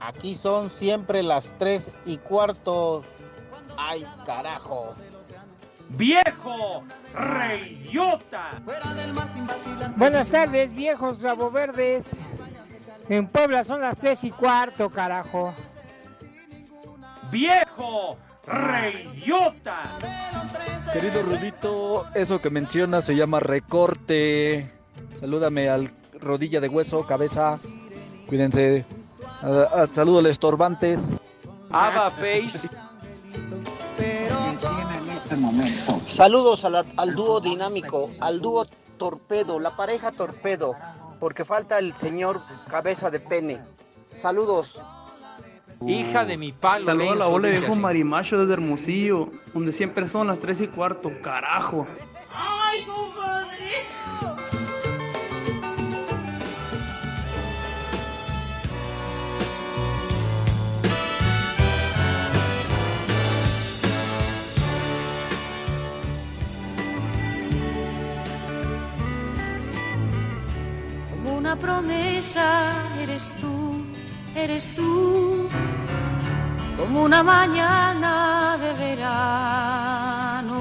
[0.04, 3.06] Aquí son siempre las tres y cuartos.
[3.78, 4.94] ¡Ay, carajo!
[5.88, 6.84] ¡Viejo!
[7.14, 8.50] ¡Reyota!
[9.96, 12.14] Buenas tardes, viejos rabo verdes.
[13.08, 15.54] En Puebla son las tres y cuarto, carajo.
[17.30, 18.18] ¡Viejo!
[18.46, 19.98] ¡Reyota!
[20.92, 24.70] Querido Rudito, eso que mencionas se llama recorte.
[25.18, 25.90] Salúdame al
[26.20, 27.58] rodilla de hueso, cabeza.
[28.26, 28.84] Cuídense.
[29.42, 31.20] Ah, ah, saludo al estorbantes.
[31.70, 32.68] Ava Face.
[36.06, 38.66] Saludos a la- al dúo dinámico, al dúo
[38.96, 40.74] torpedo, la pareja torpedo,
[41.18, 43.60] porque falta el señor cabeza de pene.
[44.20, 44.78] Saludos.
[45.86, 46.86] Hija de mi palo.
[46.86, 50.68] Saludos a la bola de viejo marimacho desde Hermosillo, donde siempre son las 3 y
[50.68, 51.86] cuarto, carajo.
[52.32, 53.33] ¡Ay, compadre!
[71.56, 73.84] Promesa eres tú,
[74.34, 75.48] eres tú.
[76.76, 80.54] Como una mañana de verano.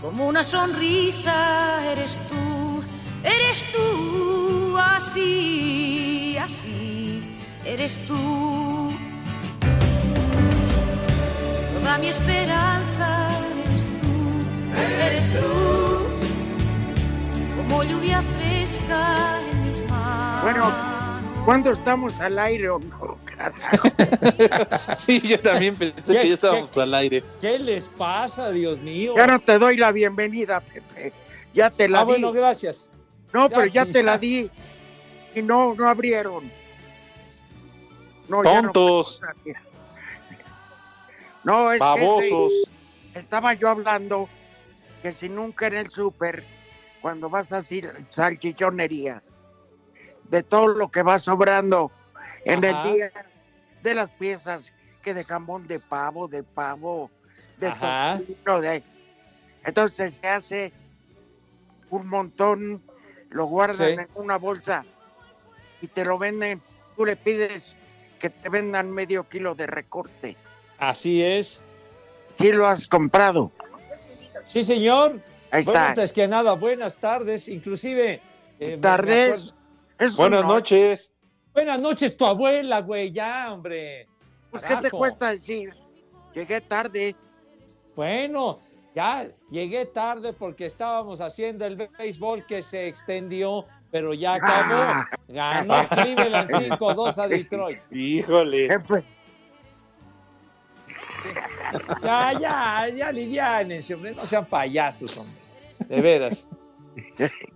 [0.00, 2.82] Como una sonrisa eres tú,
[3.22, 4.76] eres tú.
[4.78, 7.22] Así, así,
[7.64, 8.88] eres tú.
[11.80, 13.28] Toda mi esperanza
[13.64, 14.14] eres tú,
[15.04, 15.48] eres tú
[17.68, 18.57] como lluvia fresca.
[20.42, 20.72] Bueno,
[21.44, 23.18] ¿cuándo estamos al aire o no?
[23.24, 23.88] carajo?
[24.96, 27.22] Sí, yo también pensé que ya estábamos al aire.
[27.40, 29.14] ¿Qué les pasa, Dios mío?
[29.16, 31.12] Ya no te doy la bienvenida, Pepe.
[31.54, 32.06] Ya te la Ah, di.
[32.08, 32.88] bueno, gracias.
[33.32, 34.18] No, Ya, pero ya te la ya.
[34.18, 34.50] di.
[35.34, 36.50] Y no, no abrieron.
[38.28, 39.20] No, ya no Tontos.
[41.44, 42.52] No, es Babosos.
[42.52, 44.28] que sí, estaba yo hablando
[45.02, 46.44] que si nunca en el súper,
[47.00, 49.22] cuando vas a sal- salchichonería,
[50.24, 51.90] de todo lo que va sobrando
[52.44, 52.88] en Ajá.
[52.88, 53.12] el día,
[53.82, 54.66] de las piezas
[55.02, 57.10] que de jamón de pavo, de pavo,
[57.58, 58.18] de Ajá.
[58.18, 58.82] tocino, de...
[59.64, 60.72] Entonces se hace
[61.90, 62.82] un montón,
[63.30, 63.92] lo guardan Sí.
[63.94, 64.84] en una bolsa
[65.80, 66.60] y te lo venden,
[66.96, 67.74] tú le pides
[68.18, 70.36] que te vendan medio kilo de recorte.
[70.78, 71.62] Así es.
[72.36, 73.50] Sí lo has comprado.
[74.46, 75.20] Sí, señor.
[75.50, 75.88] Ahí Bueno, está.
[75.90, 77.48] antes que nada, buenas tardes.
[77.48, 78.20] Inclusive.
[78.60, 79.54] eh, Tardes.
[80.16, 80.54] Buenas no.
[80.54, 81.16] noches.
[81.54, 83.10] Buenas noches, tu abuela, güey.
[83.10, 84.06] Ya, hombre.
[84.50, 85.74] Pues, ¿Qué te cuesta decir?
[86.34, 87.16] Llegué tarde.
[87.96, 88.60] Bueno,
[88.94, 94.74] ya llegué tarde porque estábamos haciendo el béisbol que se extendió, pero ya acabó.
[94.74, 95.06] Ah.
[95.26, 97.80] Ganó Cleveland 5-2 a Detroit.
[97.90, 98.68] Híjole.
[102.02, 104.14] Ya, ya, ya aliviánense, hombre.
[104.14, 105.37] No sean payasos, hombre.
[105.88, 106.46] De veras.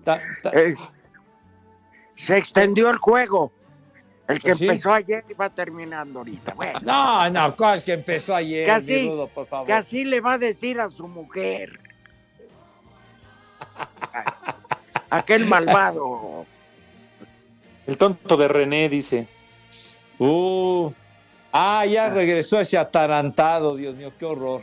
[0.04, 0.74] Ta- ta- Eh,
[2.16, 3.50] se extendió el juego.
[4.28, 4.68] El que Pues sí.
[4.68, 6.54] empezó ayer y va terminando ahorita.
[6.54, 9.66] Bueno, No, no, ¿cuál que empezó ayer, que mi así, Rudo, por favor?
[9.66, 11.80] que así le va a decir a su mujer.
[15.10, 16.46] Aquel malvado.
[17.86, 19.26] El tonto de René dice.
[20.18, 20.92] Uh,
[21.52, 24.60] ah, ya regresó ese atarantado, Dios mío, qué horror.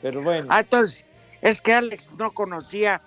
[0.00, 0.46] Pero bueno.
[0.48, 1.04] Ah, entonces,
[1.42, 3.00] es que Alex no conocía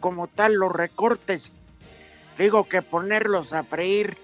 [0.00, 1.50] como tal los recortes.
[2.38, 4.16] Digo que ponerlos a freír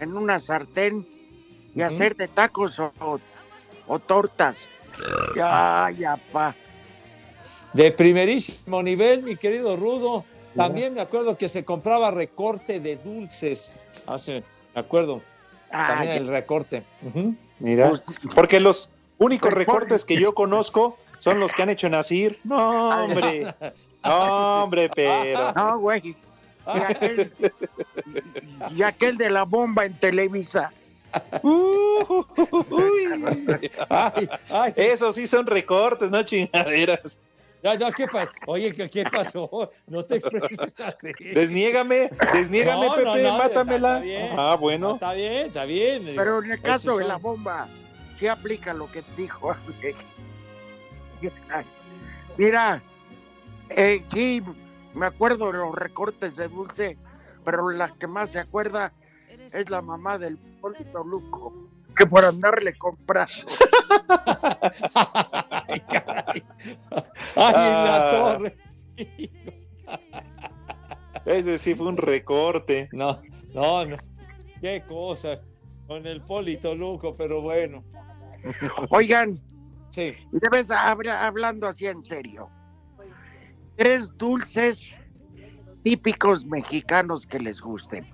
[0.00, 1.06] en una sartén
[1.74, 3.20] y hacer de tacos o, o-
[3.86, 4.66] o tortas.
[5.36, 6.54] Ya, ya, pa.
[7.72, 10.24] De primerísimo nivel, mi querido Rudo.
[10.56, 13.84] También me acuerdo que se compraba recorte de dulces.
[14.06, 14.42] Hace,
[14.74, 15.22] me acuerdo.
[15.70, 16.82] También Ay, el recorte.
[17.58, 18.02] Mira, Pues,
[18.34, 22.40] porque los únicos recortes que yo conozco son los que han hecho Nasir.
[22.44, 23.54] No, hombre.
[24.04, 25.52] No, hombre, pero.
[25.52, 26.16] No, güey.
[26.74, 27.32] Y aquel,
[28.74, 30.72] y aquel de la bomba en Televisa.
[33.88, 37.20] Ay, ay, Esos sí son recortes, no chingaderas.
[37.62, 38.30] ya, ya, ¿qué pasó?
[38.46, 39.70] Oye, ¿qué, qué pasó?
[39.86, 41.08] No te expreses así.
[41.32, 43.98] Desniégame, desniégame, No, no, Pepe, no, mátamela.
[44.00, 44.30] bien.
[44.36, 44.94] Ah, bueno.
[44.94, 46.12] Está bien, está bien.
[46.16, 47.68] Pero en el caso de la bomba,
[48.18, 49.96] sí aplica lo que dijo Alex.
[52.38, 52.82] Mira,
[53.70, 54.42] eh, sí,
[54.94, 56.96] me acuerdo de los recortes de dulce,
[57.44, 58.92] pero la que más se acuerda
[59.52, 61.52] es la mamá del Polito Luco,
[61.96, 63.32] que por andarle comprando.
[65.68, 66.42] Ay, caray.
[67.36, 68.10] Ay, en la Ah.
[68.38, 68.56] torre.
[71.24, 72.88] Ese sí fue un recorte.
[72.92, 73.18] No,
[73.54, 73.96] no, no.
[74.60, 75.40] Qué cosa.
[75.86, 77.84] Con el Polito Luco, pero bueno.
[78.90, 79.34] Oigan,
[79.92, 80.14] Sí.
[80.32, 82.48] y debes habla- hablando así en serio.
[83.76, 84.80] Tres dulces
[85.84, 88.06] típicos mexicanos que les gusten.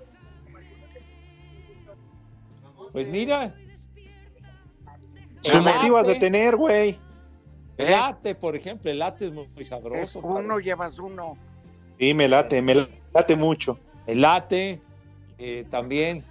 [2.93, 3.55] Pues mira.
[5.43, 6.99] Su motivo has de tener, güey.
[7.77, 10.19] El ate, por ejemplo, el ate es muy, muy Es sabroso.
[10.21, 10.65] uno, padre.
[10.65, 11.37] llevas uno.
[11.99, 12.75] Sí, me late, me
[13.15, 13.79] late mucho.
[14.07, 14.81] El ate
[15.39, 16.23] eh, también.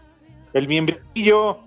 [0.54, 1.60] El miembrillo.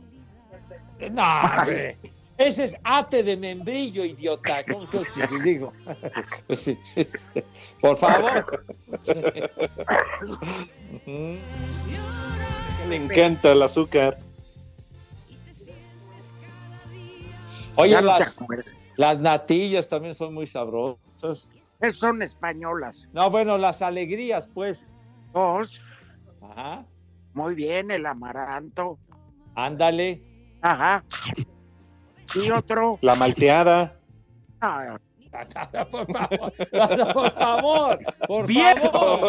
[1.10, 1.22] No,
[1.58, 1.96] hombre.
[2.40, 4.64] Ese es ate de membrillo, idiota.
[4.64, 5.74] ¿Cómo que te digo?
[6.46, 7.44] Pues sí, sí, sí.
[7.82, 8.64] Por favor.
[12.88, 14.18] Le encanta el azúcar.
[17.76, 18.38] Oye, las,
[18.96, 21.50] las natillas también son muy sabrosas.
[21.78, 23.06] Esas son españolas.
[23.12, 24.88] No, bueno, las alegrías, pues.
[25.34, 25.82] Dos.
[26.40, 26.86] Ajá.
[27.34, 28.98] Muy bien, el amaranto.
[29.54, 30.22] Ándale.
[30.62, 31.04] Ajá.
[32.34, 32.98] Y otro.
[33.02, 33.96] La malteada.
[34.60, 34.96] ah,
[35.90, 36.52] Por favor,
[37.12, 39.28] por favor, por ¡Viejo!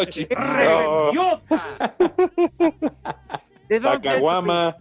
[3.70, 4.78] ¿De dónde es, caguama.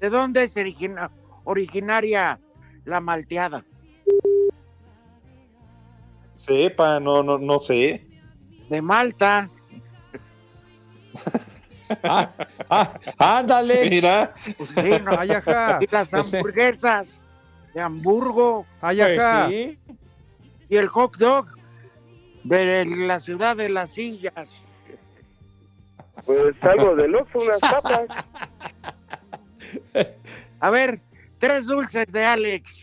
[0.00, 1.10] ¿de dónde es origina-
[1.44, 2.38] originaria
[2.84, 3.64] la malteada?
[6.34, 8.06] Sepa, no, no, no sé.
[8.70, 9.50] De Malta.
[12.02, 12.30] Ah,
[12.70, 13.88] ah, ándale.
[13.90, 15.18] Mira, Pues sí, no.
[15.18, 15.78] Ay, ajá.
[15.82, 17.22] Y las Pues hamburguesas
[17.74, 18.66] de Hamburgo.
[18.80, 19.48] Ay, Pues ajá.
[19.48, 19.78] sí.
[20.68, 21.46] Y el hot dog
[22.44, 24.48] de la ciudad de las sillas.
[26.24, 28.08] Pues algo de Oxxo, unas papas.
[30.60, 31.00] A ver,
[31.38, 32.74] tres dulces de Alex.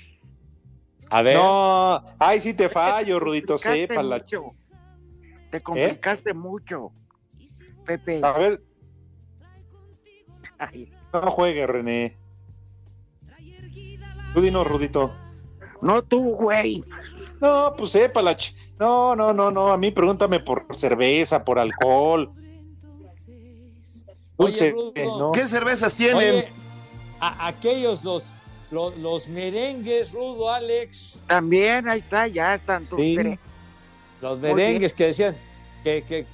[1.10, 1.36] A ver.
[1.36, 2.04] no.
[2.20, 4.02] Ay, sí te fallo, Rudito, sepa.
[4.02, 4.18] La...
[4.18, 4.56] mucho.
[5.52, 6.92] Te complicaste mucho,
[7.86, 8.20] Pepe.
[8.24, 8.62] A ver,
[11.14, 12.16] no juegue, René.
[14.34, 15.14] Tú dinos, Rudito.
[15.82, 16.84] no tú, güey.
[17.42, 19.72] No, pues sepa la ch- No, no, no, no.
[19.72, 22.30] A mí pregúntame por cerveza, por alcohol.
[24.38, 25.20] Dulce, Oye, Rudo.
[25.20, 25.32] ¿no?
[25.32, 26.18] ¿Qué cervezas tienen?
[26.18, 26.50] Oye,
[27.22, 28.34] a- aquellos los,
[28.72, 31.18] los, los merengues, Rudo, Alex.
[31.28, 33.18] También, ahí está, ya están tus Sí.
[34.22, 35.36] Los merengues que decían
[35.84, 36.26] que, que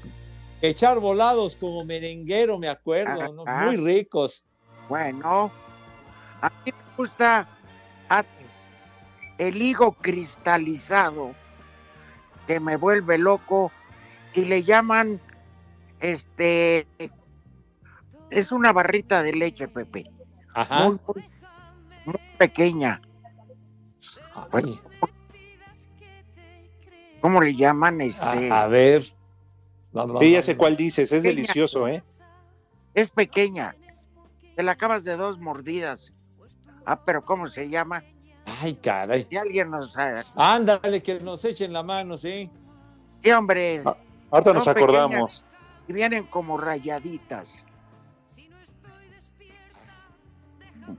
[0.61, 3.43] echar volados como merenguero, me acuerdo, ¿no?
[3.47, 3.65] Ajá.
[3.65, 4.45] muy ricos.
[4.87, 5.51] Bueno,
[6.41, 7.47] a mí me gusta
[9.37, 11.33] el higo cristalizado
[12.45, 13.71] que me vuelve loco
[14.33, 15.19] y le llaman
[15.99, 16.87] este
[18.29, 20.09] es una barrita de leche, Pepe,
[20.53, 20.87] Ajá.
[20.87, 21.25] muy, muy,
[22.05, 23.01] muy pequeña.
[24.51, 24.79] Ay,
[27.19, 28.01] ¿Cómo le llaman?
[28.01, 29.03] Este, a, a ver.
[29.93, 30.57] No, no, Sí, ya no, sé no.
[30.57, 31.11] cuál dices.
[31.11, 31.35] Es Pequeña.
[31.41, 32.03] delicioso, ¿eh?
[32.93, 33.75] es pequeña.
[34.55, 36.11] Te la acabas de dos mordidas.
[36.85, 38.03] Ah, pero ¿cómo se llama?
[38.45, 39.25] Ay, caray.
[39.29, 40.23] Si alguien nos sabe.
[40.35, 42.49] Ándale, que nos echen la mano, sí.
[43.23, 43.81] Sí, hombre.
[43.85, 43.95] Ah,
[44.31, 45.45] Ahorita nos acordamos.
[45.87, 47.63] y vienen como rayaditas.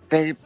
[0.08, 0.36] Te-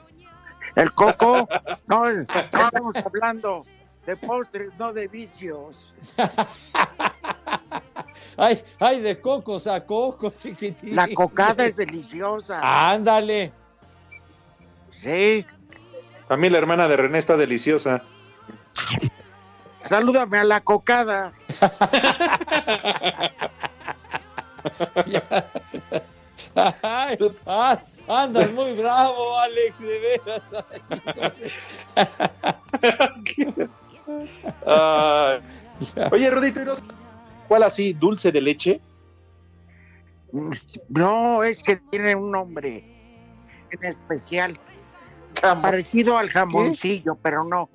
[0.75, 1.49] el coco,
[1.87, 3.63] no, estábamos hablando
[4.05, 5.95] de postres, no de vicios.
[8.37, 10.95] Ay, ay, de cocos a coco, chiquitín.
[10.95, 12.61] La cocada es deliciosa.
[12.93, 13.53] Ándale.
[15.03, 15.45] Sí,
[16.29, 18.03] A mí la hermana de René está deliciosa.
[19.85, 21.33] salúdame a la cocada.
[26.83, 27.79] Ay, ah,
[28.09, 30.43] andas muy bravo, Alex, de veras.
[34.67, 35.41] Ay.
[36.11, 36.75] Oye, Rudito, ¿y no-
[37.49, 37.93] ¿cuál así?
[37.93, 38.81] ¿Dulce de leche?
[40.89, 42.85] No, es que tiene un nombre
[43.71, 44.59] en especial.
[45.41, 47.69] Parecido al jamoncillo, pero no.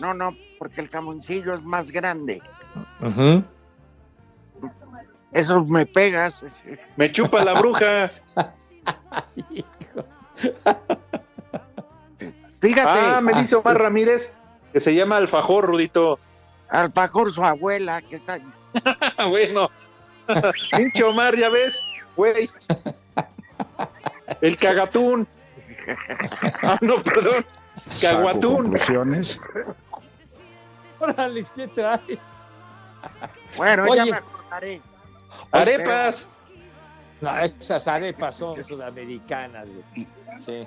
[0.00, 2.42] No, no, porque el jamoncillo es más grande.
[5.32, 6.42] Eso me pegas.
[6.96, 8.10] Me chupa la bruja.
[12.60, 12.90] Fíjate.
[12.90, 14.36] Ah, me dice Omar Ramírez
[14.72, 16.18] que se llama alfajor, Rudito.
[16.68, 18.38] Alfajor su abuela, que está.
[19.28, 19.70] bueno.
[20.76, 21.82] Pinche Omar, ya ves,
[22.16, 22.50] güey.
[24.40, 25.26] El cagatún.
[26.62, 27.46] Ah, no, perdón.
[28.00, 28.62] Caguatún.
[28.64, 29.40] conclusiones.
[31.54, 32.18] ¿qué trae?
[33.56, 34.10] Bueno, ya Oye.
[34.10, 34.82] me acordaré.
[35.52, 36.28] Arepas.
[37.20, 40.06] No, esas arepas son sudamericanas, güey.
[40.40, 40.66] Sí.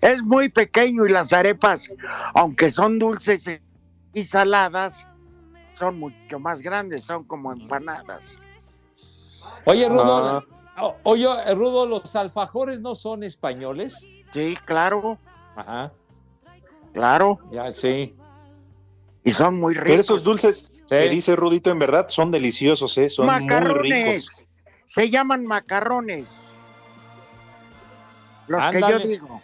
[0.00, 1.90] Es muy pequeño y las arepas,
[2.34, 3.48] aunque son dulces
[4.12, 5.06] y saladas,
[5.76, 8.22] son mucho más grandes, son como empanadas.
[9.64, 10.42] Oye, Rudo,
[10.76, 10.82] Ah.
[10.82, 13.94] o- oye, Rudo, ¿los alfajores no son españoles?
[14.32, 15.18] Sí, claro,
[15.56, 15.92] Ajá,
[16.92, 18.14] claro, ya sí.
[19.24, 20.00] y son muy Pero ricos.
[20.00, 23.10] esos dulces que dice Rudito, en verdad, son deliciosos, ¿eh?
[23.10, 24.42] Son muy macarrones, ricos.
[24.88, 26.28] se llaman macarrones.
[28.46, 29.42] Los que yo digo.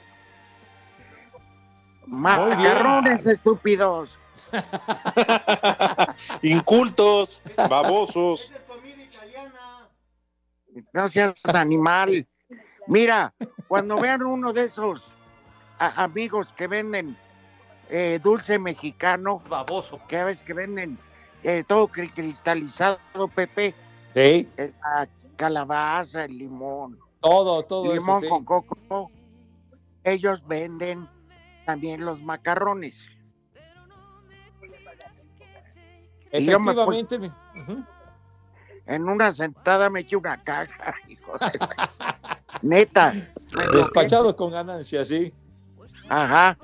[2.06, 4.10] Macarrones estúpidos.
[6.42, 8.52] Incultos, babosos.
[10.92, 12.26] No seas animal.
[12.86, 13.32] Mira,
[13.68, 15.02] cuando vean uno de esos
[15.78, 17.16] a- amigos que venden
[17.88, 20.00] eh, dulce mexicano, Baboso.
[20.08, 20.98] que ves que venden
[21.42, 22.98] eh, todo cri- cristalizado,
[23.34, 23.74] Pepe,
[24.14, 28.28] Sí, eh, la calabaza, el limón, todo, todo eso, limón sí.
[28.28, 29.10] con coco,
[30.04, 31.08] ellos venden
[31.64, 33.06] también los macarrones.
[36.32, 37.30] Me Efectivamente.
[38.86, 41.58] En una sentada me eché una caja, hijo de
[42.62, 43.14] Neta.
[43.72, 45.32] Despachado con ganancia, sí.
[46.08, 46.56] Ajá.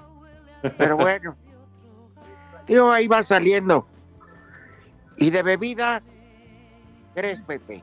[0.77, 1.37] Pero bueno.
[2.66, 3.87] Digo, ahí va saliendo.
[5.16, 6.03] Y de bebida,
[7.14, 7.83] tres, Pepe.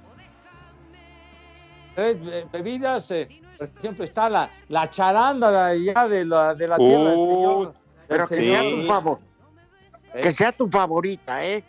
[1.97, 6.67] Eh, eh, Bebidas, eh, por ejemplo, está la, la charanda de allá de la, de
[6.67, 7.73] la tierra del Uy, señor.
[8.07, 9.19] Pero que sea tu favor.
[10.21, 11.63] Que sea tu favorita, ¿eh?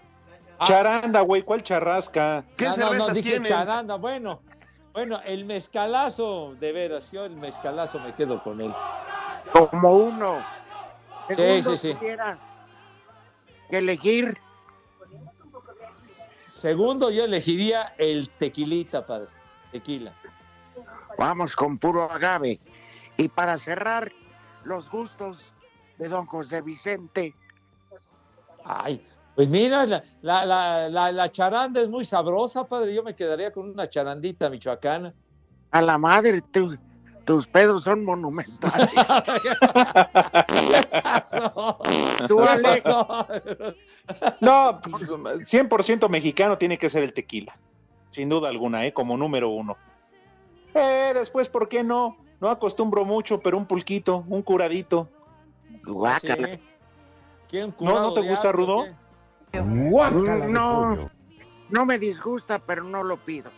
[0.64, 2.44] Charanda, güey, ¿cuál charrasca?
[2.58, 3.96] No, no, no, dije charanda.
[3.96, 4.40] Bueno,
[4.92, 8.72] bueno, el mezcalazo, de veras, yo el mezcalazo me quedo con él.
[9.52, 10.38] Como uno.
[11.28, 11.94] Sí, Segundo, sí, sí.
[11.94, 12.38] tuviera
[13.68, 14.38] que elegir.
[16.48, 19.28] Segundo, yo elegiría el tequilita, padre.
[19.72, 20.14] Tequila.
[21.18, 22.60] Vamos con puro agave.
[23.18, 24.12] Y para cerrar,
[24.64, 25.52] los gustos
[25.98, 27.34] de don José Vicente.
[28.68, 29.00] Ay,
[29.34, 32.94] pues mira, la, la, la, la, la charanda es muy sabrosa, padre.
[32.94, 35.14] Yo me quedaría con una charandita michoacana.
[35.70, 36.76] A la madre, tu-
[37.24, 38.90] tus pedos son monumentales.
[42.28, 42.84] Tú, ¿Qué Alex?
[44.40, 47.56] No, pues, 100% mexicano tiene que ser el tequila.
[48.10, 48.92] Sin duda alguna, ¿eh?
[48.92, 49.76] Como número uno.
[50.74, 52.16] Eh, después, ¿por qué no?
[52.40, 55.08] No acostumbro mucho, pero un pulquito, un curadito.
[55.84, 56.56] guácala.
[56.56, 56.60] Sí.
[57.48, 58.84] ¿Quién ¿No, no te gusta, hambre, Rudo?
[58.84, 59.60] qué?
[60.50, 61.10] No,
[61.70, 63.50] no me disgusta, pero no lo pido.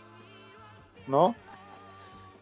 [1.07, 1.35] ¿No?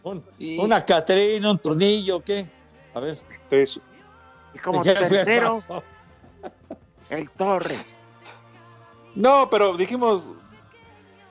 [0.03, 2.47] Un- Y- Una Catrina, un tornillo, ¿qué?
[2.93, 3.17] A ver.
[3.49, 3.79] Pues,
[4.53, 5.61] Y como tercero,
[7.09, 7.85] el Torres.
[9.15, 10.31] no, pero dijimos,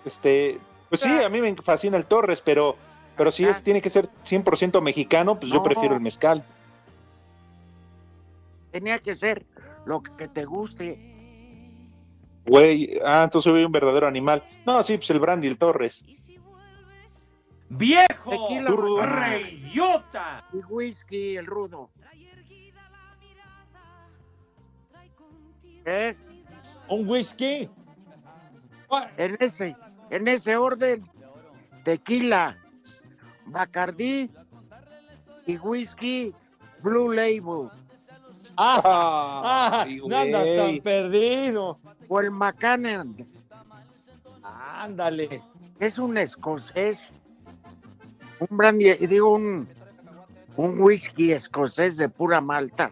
[0.04, 0.58] este,
[0.88, 2.76] pues sí, a mí me fascina el Torres, pero,
[3.16, 6.44] pero si es, tiene que ser 100% mexicano, pues yo prefiero el mezcal.
[8.72, 9.44] Tenía que ser
[9.87, 10.99] lo que te guste.
[12.45, 14.45] Güey, ah, entonces soy un verdadero animal.
[14.66, 16.05] No, sí, pues el Brandy, el Torres.
[17.68, 18.30] ¡Viejo!
[18.30, 19.03] Tequila, Rudo.
[19.03, 20.45] ¡Reyota!
[20.53, 21.91] Y whisky, el rudo.
[25.84, 26.14] ¿Eh?
[26.89, 27.68] Un whisky.
[29.16, 29.76] En ese,
[30.11, 31.05] en ese orden,
[31.84, 32.57] tequila,
[33.47, 34.30] Bacardí
[35.47, 36.32] y whisky
[36.82, 37.70] Blue Label.
[38.57, 41.78] Ah, Ay, no andas tan perdido.
[42.09, 43.16] O el Macallan,
[44.42, 45.42] Ándale.
[45.80, 47.00] es un escocés.
[48.38, 49.68] Un brandy, digo, un,
[50.57, 52.90] un whisky escocés de pura malta.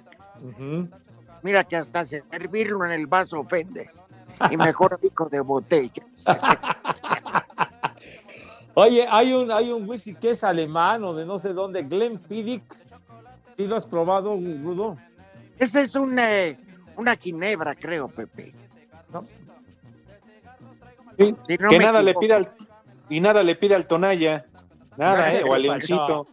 [1.42, 3.90] Mira que hasta servirlo en el vaso ofende.
[4.50, 6.02] Y mejor pico de botella.
[8.74, 12.64] Oye, hay un, hay un whisky que es alemán o de no sé dónde, Glenfiddich.
[13.56, 14.96] ¿Sí lo has probado, Rudo?
[15.58, 16.58] Ese es un, eh,
[16.96, 18.52] una ginebra, creo, Pepe.
[19.12, 19.22] ¿No?
[21.16, 22.52] Sí, Si no que nada le pide al
[23.08, 24.46] y nada le pide al Tonaya.
[24.96, 25.62] Nada, ¿Qué eh, o al?
[25.62, 26.26] Leoncito.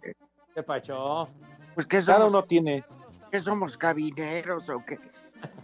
[0.55, 1.29] ¿Qué pasó?
[1.75, 2.83] Pues que Cada somos, uno tiene.
[3.31, 4.99] ¿qué somos cabineros o qué?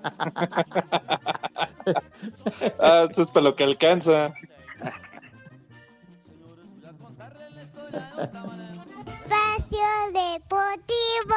[2.79, 4.33] Ah, esto es para lo que alcanza.
[9.05, 11.35] Espacio Deportivo.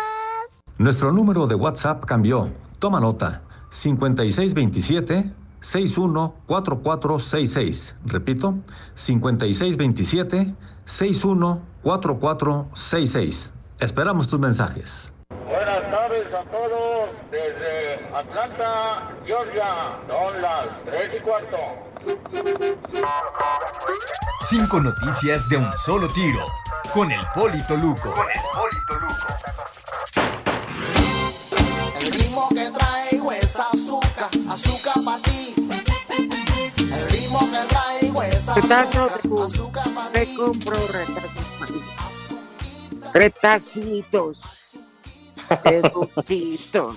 [0.81, 2.49] Nuestro número de WhatsApp cambió.
[2.79, 3.43] Toma nota.
[3.69, 7.97] 5627 614466.
[8.07, 8.55] Repito,
[8.95, 10.55] 5627
[10.87, 13.53] 614466.
[13.79, 15.13] Esperamos tus mensajes.
[15.47, 19.99] Buenas tardes a todos desde Atlanta, Georgia.
[20.09, 21.59] Son las tres y cuarto.
[24.41, 26.47] Cinco noticias de un solo tiro.
[26.95, 28.09] Con el Polito Luco.
[28.09, 28.15] El
[34.51, 35.55] azúcar, para ti.
[36.79, 38.89] El ritmo que traigo es azúcar,
[39.43, 40.37] azúcar para Te ti.
[40.37, 41.51] compro retazos.
[43.13, 44.39] Retacitos.
[45.65, 46.97] De dulcitos.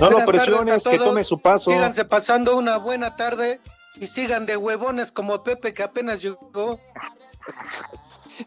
[0.00, 1.70] No lo presiones, a que tome su paso.
[1.70, 3.60] Síganse pasando una buena tarde
[3.96, 6.78] y sigan de huevones como Pepe que apenas llegó.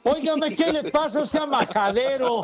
[0.04, 1.22] Óigame, ¿qué le pasa?
[1.22, 2.44] O sea, majadero.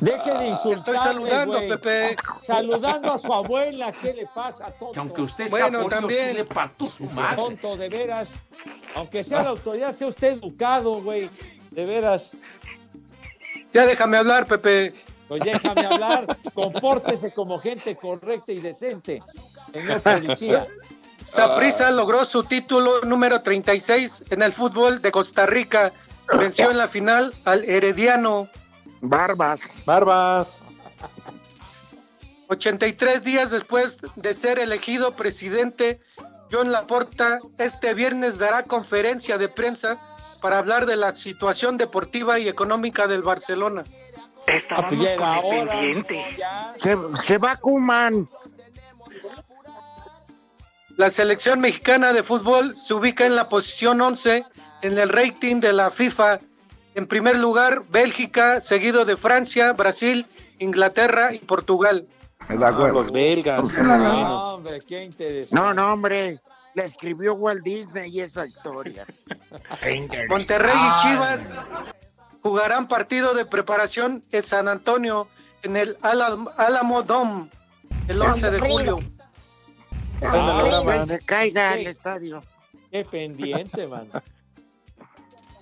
[0.00, 1.58] Deje de insultarme, Estoy saludando.
[1.58, 2.16] Pepe.
[2.42, 5.00] Saludando a su abuela, ¿qué le pasa, tonto?
[5.00, 6.36] aunque usted sea Bueno, también.
[6.36, 7.36] le parto su madre.
[7.36, 8.30] Tonto, de veras.
[8.94, 11.30] Aunque sea la autoridad, sea usted educado, güey.
[11.70, 12.30] De veras.
[13.72, 14.94] Ya déjame hablar, Pepe.
[15.28, 16.26] Pues déjame hablar.
[16.54, 19.22] Compórtese como gente correcta y decente,
[19.72, 20.66] señor policía.
[21.22, 25.90] Saprissa logró su título número 36 en el fútbol de Costa Rica.
[26.32, 28.48] Venció en la final al Herediano.
[29.00, 29.60] Barbas.
[29.84, 30.58] Barbas.
[32.48, 36.00] 83 días después de ser elegido presidente,
[36.50, 39.98] John Laporta este viernes dará conferencia de prensa
[40.40, 43.82] para hablar de la situación deportiva y económica del Barcelona.
[44.70, 45.74] Ah, pues ya era hora.
[46.82, 48.28] Se, se va Kuman.
[50.96, 54.44] La selección mexicana de fútbol se ubica en la posición 11
[54.84, 56.40] en el rating de la FIFA.
[56.94, 60.26] En primer lugar, Bélgica, seguido de Francia, Brasil,
[60.58, 62.06] Inglaterra y Portugal.
[62.46, 63.76] Ah, los belgas.
[63.78, 65.54] No, hombre, qué interesante.
[65.54, 66.38] No, no, hombre.
[66.74, 69.06] Le escribió Walt Disney esa historia.
[70.28, 71.54] Monterrey y Chivas
[72.42, 75.26] jugarán partido de preparación en San Antonio
[75.62, 77.48] en el Alam- Álamo Dome
[78.08, 78.98] el 11 de julio.
[80.20, 82.42] Que se caiga al estadio.
[82.90, 84.08] Qué pendiente, man.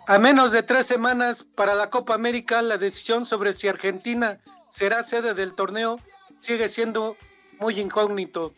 [0.06, 5.04] A menos de tres semanas para la Copa América, la decisión sobre si Argentina será
[5.04, 5.98] sede del torneo
[6.42, 7.16] sigue siendo
[7.60, 8.52] muy incógnito.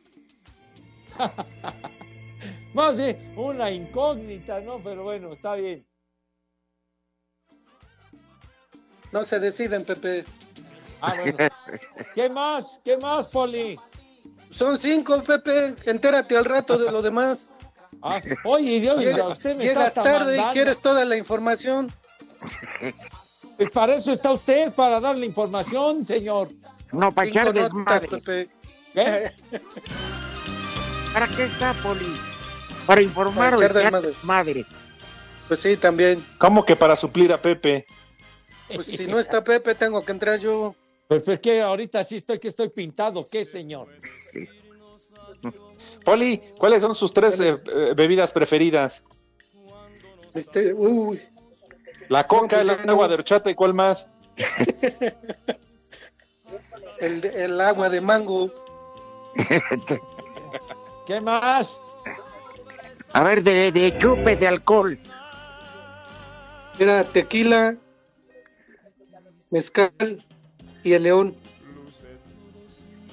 [2.74, 4.78] Más de una incógnita, ¿no?
[4.78, 5.86] Pero bueno, está bien.
[9.12, 10.24] No se deciden, Pepe.
[11.00, 11.36] Ah, bueno.
[12.14, 12.80] ¿Qué más?
[12.84, 13.78] ¿Qué más, Poli?
[14.50, 15.74] Son cinco, Pepe.
[15.84, 17.46] Entérate al rato de lo demás.
[18.06, 21.90] Ah, oye, Dios, Llega- usted me llegas tarde y quieres toda la información.
[23.56, 26.48] Pues para eso está usted, para darle información, señor.
[26.92, 28.08] No, para Cinco echar notas, desmadre.
[28.08, 28.50] Pepe.
[28.92, 29.32] ¿Qué?
[31.14, 32.14] ¿Para qué está, Poli?
[32.86, 34.08] Para informar Para desmadre.
[34.08, 34.66] desmadre.
[35.48, 36.24] Pues sí, también.
[36.38, 37.86] ¿Cómo que para suplir a Pepe?
[38.74, 40.74] Pues si no está Pepe, tengo que entrar yo.
[41.08, 43.24] Pues ¿por qué ahorita sí estoy que estoy pintado?
[43.30, 43.88] ¿Qué, señor?
[46.04, 49.04] Poli, ¿cuáles son sus tres eh, eh, bebidas preferidas?
[50.34, 51.20] Este, uy.
[52.08, 52.92] La coca, No, pues, el no.
[52.92, 54.08] agua de horchata y cuál más.
[57.00, 58.50] El agua de mango.
[61.06, 61.80] ¿Qué más?
[63.12, 64.98] A ver, de, de chupe, de alcohol.
[66.78, 67.76] Era tequila,
[69.50, 70.24] mezcal
[70.82, 71.34] y el león.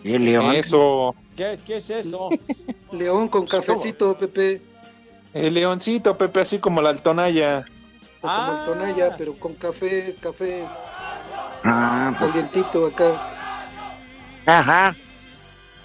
[0.04, 0.56] Y el león.
[0.56, 1.16] Eso.
[1.42, 2.30] ¿Qué, qué es eso?
[2.92, 4.62] León con cafecito, Pepe.
[5.34, 7.66] El leoncito, Pepe, así como la altonaya.
[8.22, 10.64] O como el tonalla, pero con café, café
[11.64, 13.14] Ah, pues, calientito acá.
[14.46, 14.96] ajá.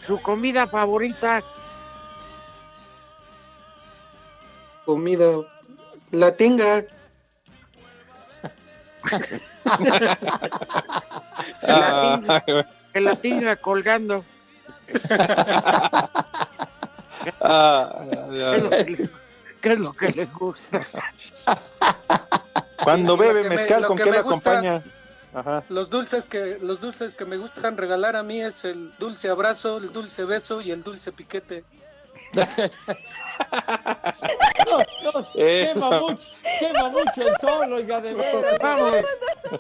[0.07, 1.43] Su comida favorita.
[4.85, 5.39] Comida.
[6.11, 6.85] La tinga.
[11.63, 12.45] La tinga,
[12.93, 14.23] que la tinga colgando.
[17.41, 19.11] Ah, ¿Qué es lo que le,
[19.61, 20.81] qué es lo que le gusta?
[22.85, 24.83] Cuando Lo bebe me- mezcal, lo ¿con que qué me gusta- acompaña?
[25.35, 25.65] Ajá.
[25.69, 29.79] Los dulces que los dulces que me gustan regalar a mí es el dulce abrazo,
[29.79, 31.65] el dulce beso y el dulce piquete.
[34.67, 38.59] No, no, quema, mucho, quema mucho el sol, oiga, de veras.
[38.61, 39.05] Vámonos,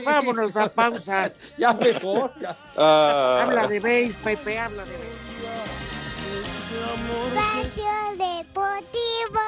[0.05, 1.31] vámonos a pausa.
[1.59, 2.33] Ya mejor.
[2.41, 2.57] ya.
[2.77, 3.41] Ah.
[3.43, 5.27] Habla de beis, Pepe, habla de beis.
[7.37, 7.85] Espacio
[8.17, 9.41] Deportivo.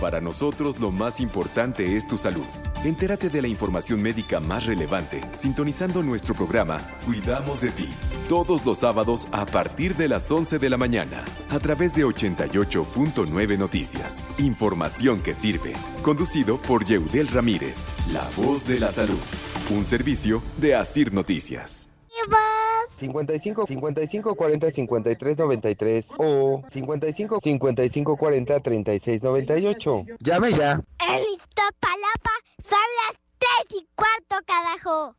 [0.00, 2.44] Para nosotros lo más importante es tu salud.
[2.84, 6.76] Entérate de la información médica más relevante sintonizando nuestro programa
[7.06, 7.88] Cuidamos de ti.
[8.28, 13.58] Todos los sábados a partir de las 11 de la mañana a través de 88.9
[13.58, 14.22] Noticias.
[14.36, 15.72] Información que sirve.
[16.02, 19.20] Conducido por Yeudel Ramírez, la voz de la salud.
[19.70, 21.88] Un servicio de Asir Noticias.
[22.96, 30.06] 55 55 40 53 93 o 55 55 40 36 98.
[30.20, 30.82] Llame ya.
[31.00, 35.14] Iztapalapa son las tres y cuarto, carajo.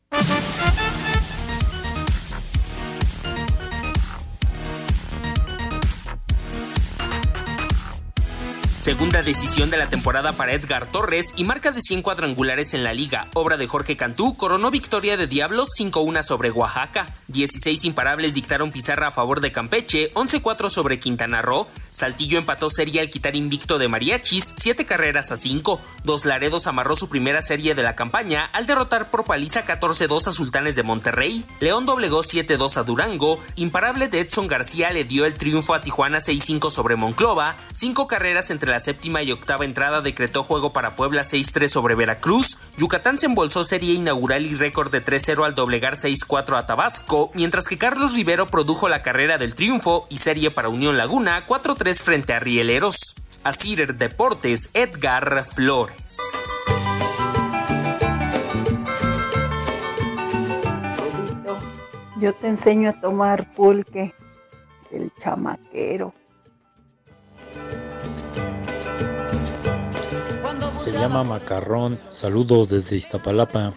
[8.86, 12.94] Segunda decisión de la temporada para Edgar Torres y marca de 100 cuadrangulares en la
[12.94, 13.30] liga.
[13.34, 17.08] Obra de Jorge Cantú coronó victoria de Diablos 5-1 sobre Oaxaca.
[17.30, 21.66] 16 imparables dictaron pizarra a favor de Campeche, 11-4 sobre Quintana Roo.
[21.90, 25.82] Saltillo empató serie al quitar invicto de Mariachis, 7 carreras a 5.
[26.04, 30.32] Dos Laredos amarró su primera serie de la campaña al derrotar por paliza 14-2 a
[30.32, 31.44] Sultanes de Monterrey.
[31.60, 33.40] León doblegó 7-2 a Durango.
[33.56, 37.56] Imparable de Edson García le dio el triunfo a Tijuana 6-5 sobre Monclova.
[37.74, 42.58] Cinco carreras entre la séptima y octava entrada decretó juego para Puebla 6-3 sobre Veracruz.
[42.76, 47.70] Yucatán se embolsó serie inaugural y récord de 3-0 al doblegar 6-4 a Tabasco, mientras
[47.70, 52.34] que Carlos Rivero produjo la carrera del triunfo y serie para Unión Laguna 4-3 frente
[52.34, 53.16] a Rieleros.
[53.46, 56.18] A Cider Deportes, Edgar Flores.
[62.20, 64.14] Yo te enseño a tomar pulque,
[64.92, 66.14] el chamaquero.
[70.86, 71.98] Se llama Macarrón.
[72.12, 73.74] Saludos desde Iztapalapa.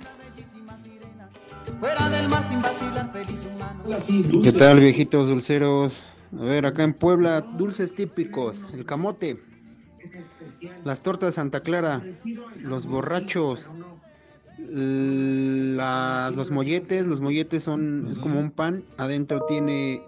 [4.42, 6.04] ¿Qué tal, viejitos dulceros?
[6.38, 9.40] A ver, acá en Puebla, dulces típicos, el camote,
[10.84, 12.02] las tortas de Santa Clara,
[12.60, 13.66] los borrachos,
[14.58, 20.02] las- los molletes, los molletes son, es como un pan, adentro tiene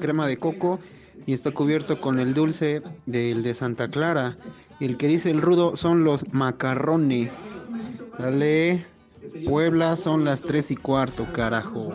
[0.00, 0.80] crema de coco
[1.26, 4.38] y está cubierto con el dulce del de Santa Clara.
[4.78, 7.32] El que dice el rudo son los macarrones.
[8.18, 8.84] Dale,
[9.46, 11.92] Puebla son las tres y cuarto, carajo.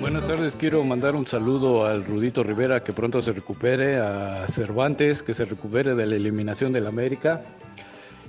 [0.00, 5.22] Buenas tardes, quiero mandar un saludo al Rudito Rivera, que pronto se recupere, a Cervantes,
[5.22, 7.42] que se recupere de la eliminación del América.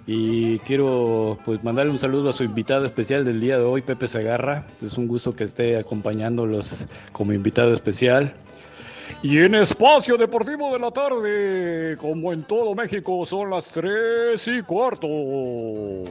[0.07, 4.07] Y quiero pues mandarle un saludo a su invitado especial del día de hoy, Pepe
[4.07, 4.65] Segarra.
[4.81, 8.33] Es un gusto que esté acompañándolos como invitado especial.
[9.23, 14.63] Y en Espacio Deportivo de la Tarde, como en todo México, son las 3 y
[14.63, 15.05] cuarto.
[15.07, 16.09] Hola,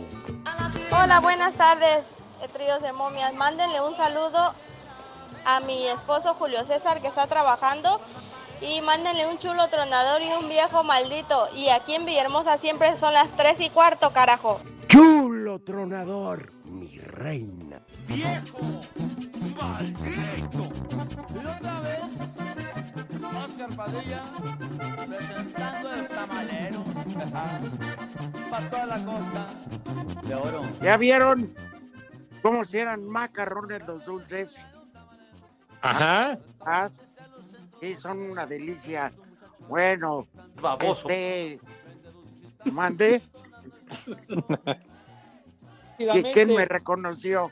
[1.20, 3.34] buenas tardes, eh, tríos de momias.
[3.34, 4.54] Mándenle un saludo
[5.44, 8.00] a mi esposo Julio César que está trabajando
[8.60, 11.48] y mándenle un chulo tronador y un viejo maldito.
[11.56, 14.60] Y aquí en Villahermosa siempre son las 3 y cuarto, carajo.
[14.86, 17.82] Chulo tronador, mi reina.
[18.06, 18.60] Viejo,
[19.56, 20.69] maldito.
[23.50, 24.22] Oscar Padilla
[25.08, 26.84] presentando el tamalero.
[28.48, 29.46] Para toda la costa
[30.22, 30.60] de oro.
[30.80, 31.52] ¿Ya vieron
[32.42, 34.54] cómo si eran macarrones los dulces?
[35.82, 36.38] Ajá.
[36.60, 36.90] Ah,
[37.80, 39.10] sí, son una delicia.
[39.68, 40.28] Bueno,
[40.60, 41.08] Baboso.
[41.08, 41.58] este...
[42.70, 43.20] Mandé.
[45.98, 47.50] ¿Y quién me reconoció?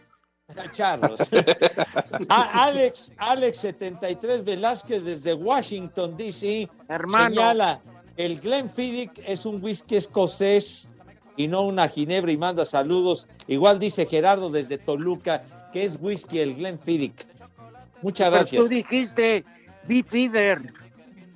[0.72, 1.20] Charlos.
[2.28, 6.68] A- Alex, Alex 73 Velázquez desde Washington, D.C.
[6.88, 7.34] Hermano.
[7.34, 7.80] Señala,
[8.16, 10.88] el Glenfiddich es un whisky escocés
[11.36, 13.28] y no una ginebra y manda saludos.
[13.46, 17.26] Igual dice Gerardo desde Toluca que es whisky el Glenfiddich.
[18.03, 18.62] Muchas Pero gracias.
[18.62, 19.44] tú dijiste
[19.86, 20.72] Beefeeder.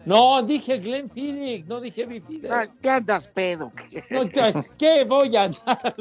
[0.05, 2.51] No, dije Glenfiddich, no dije Beefeeder.
[2.53, 3.71] Ah, ¿Qué andas pedo?
[4.11, 5.95] No, ¿qué- ¿Qué voy a andar?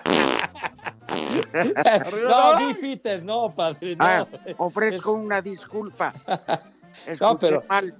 [2.28, 4.04] no, Beefeater, no, padre, no.
[4.04, 4.26] Ah,
[4.58, 6.12] ofrezco una disculpa.
[7.06, 7.94] Escuché No, pero- mal.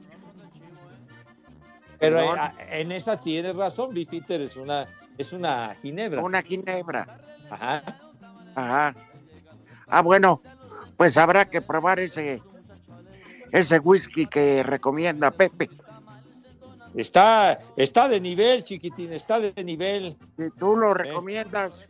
[1.98, 4.86] Pero eh, en esa tienes razón, Beefeater es una,
[5.18, 6.22] es una ginebra.
[6.22, 7.18] Una ginebra.
[7.50, 7.82] Ajá.
[8.54, 8.94] Ajá.
[9.86, 10.40] Ah, bueno,
[10.96, 12.40] pues habrá que probar ese,
[13.52, 15.68] ese whisky que recomienda Pepe.
[16.94, 20.16] Está, está de nivel, chiquitín, está de nivel.
[20.36, 21.84] Si tú lo recomiendas.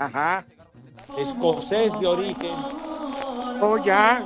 [0.00, 0.44] Ajá.
[1.18, 2.54] Escocés de origen.
[3.60, 4.24] Oh, ya.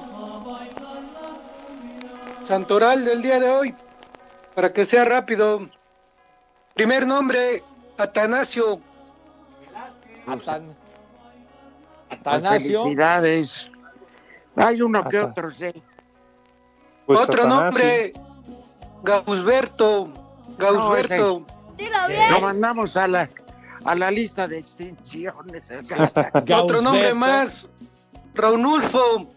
[2.43, 3.75] Santoral del día de hoy,
[4.55, 5.69] para que sea rápido.
[6.75, 7.63] Primer nombre,
[7.99, 8.81] Atanasio.
[10.27, 10.77] Atan-
[12.11, 12.83] Atanasio.
[12.83, 13.67] Felicidades.
[14.57, 15.73] Hay uno que otro, sí.
[17.07, 17.65] Pues Otro Atanasio.
[17.65, 18.13] nombre,
[19.03, 20.09] Gausberto.
[20.59, 21.45] Gausberto.
[22.31, 23.29] Lo mandamos a la,
[23.85, 25.65] a la lista de extinciones.
[26.55, 27.69] Otro nombre más,
[28.35, 29.29] Raunulfo.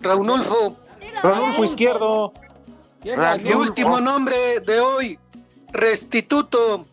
[0.00, 0.76] Raunulfo.
[1.22, 2.32] Ranulfo Izquierdo.
[3.04, 5.18] Y último nombre de hoy,
[5.72, 6.86] Restituto.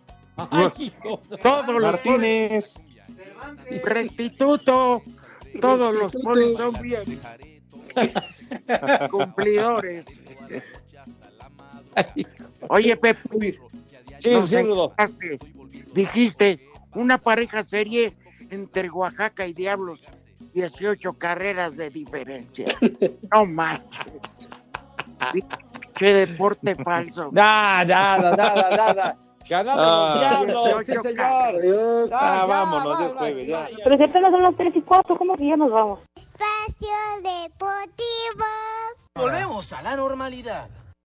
[1.41, 2.75] Todos los Martínez.
[2.75, 5.01] polis- Restituto.
[5.61, 7.03] Todos los polis son bien
[9.11, 10.05] cumplidores.
[12.69, 13.59] Oye, Pepe.
[14.19, 14.91] Sí, nos.
[15.95, 16.59] Dijiste
[16.93, 18.13] una pareja serie
[18.51, 20.01] entre Oaxaca y Diablos.
[20.53, 22.65] 18 carreras de diferencia.
[23.31, 24.49] No manches.
[25.95, 27.29] Qué deporte falso.
[27.31, 29.17] Nada, nada, nada, nada.
[29.49, 30.41] Ganaron Ah.
[30.43, 32.09] los diablos, sí, señor.
[32.11, 33.69] Ah, ya, vámonos, ya jueves, ya.
[33.69, 33.77] ya.
[33.83, 35.99] Pero si apenas son las 3 y 4, ¿cómo que ya nos vamos?
[36.15, 38.45] Espacio Deportivo.
[39.15, 40.67] Volvemos a la normalidad.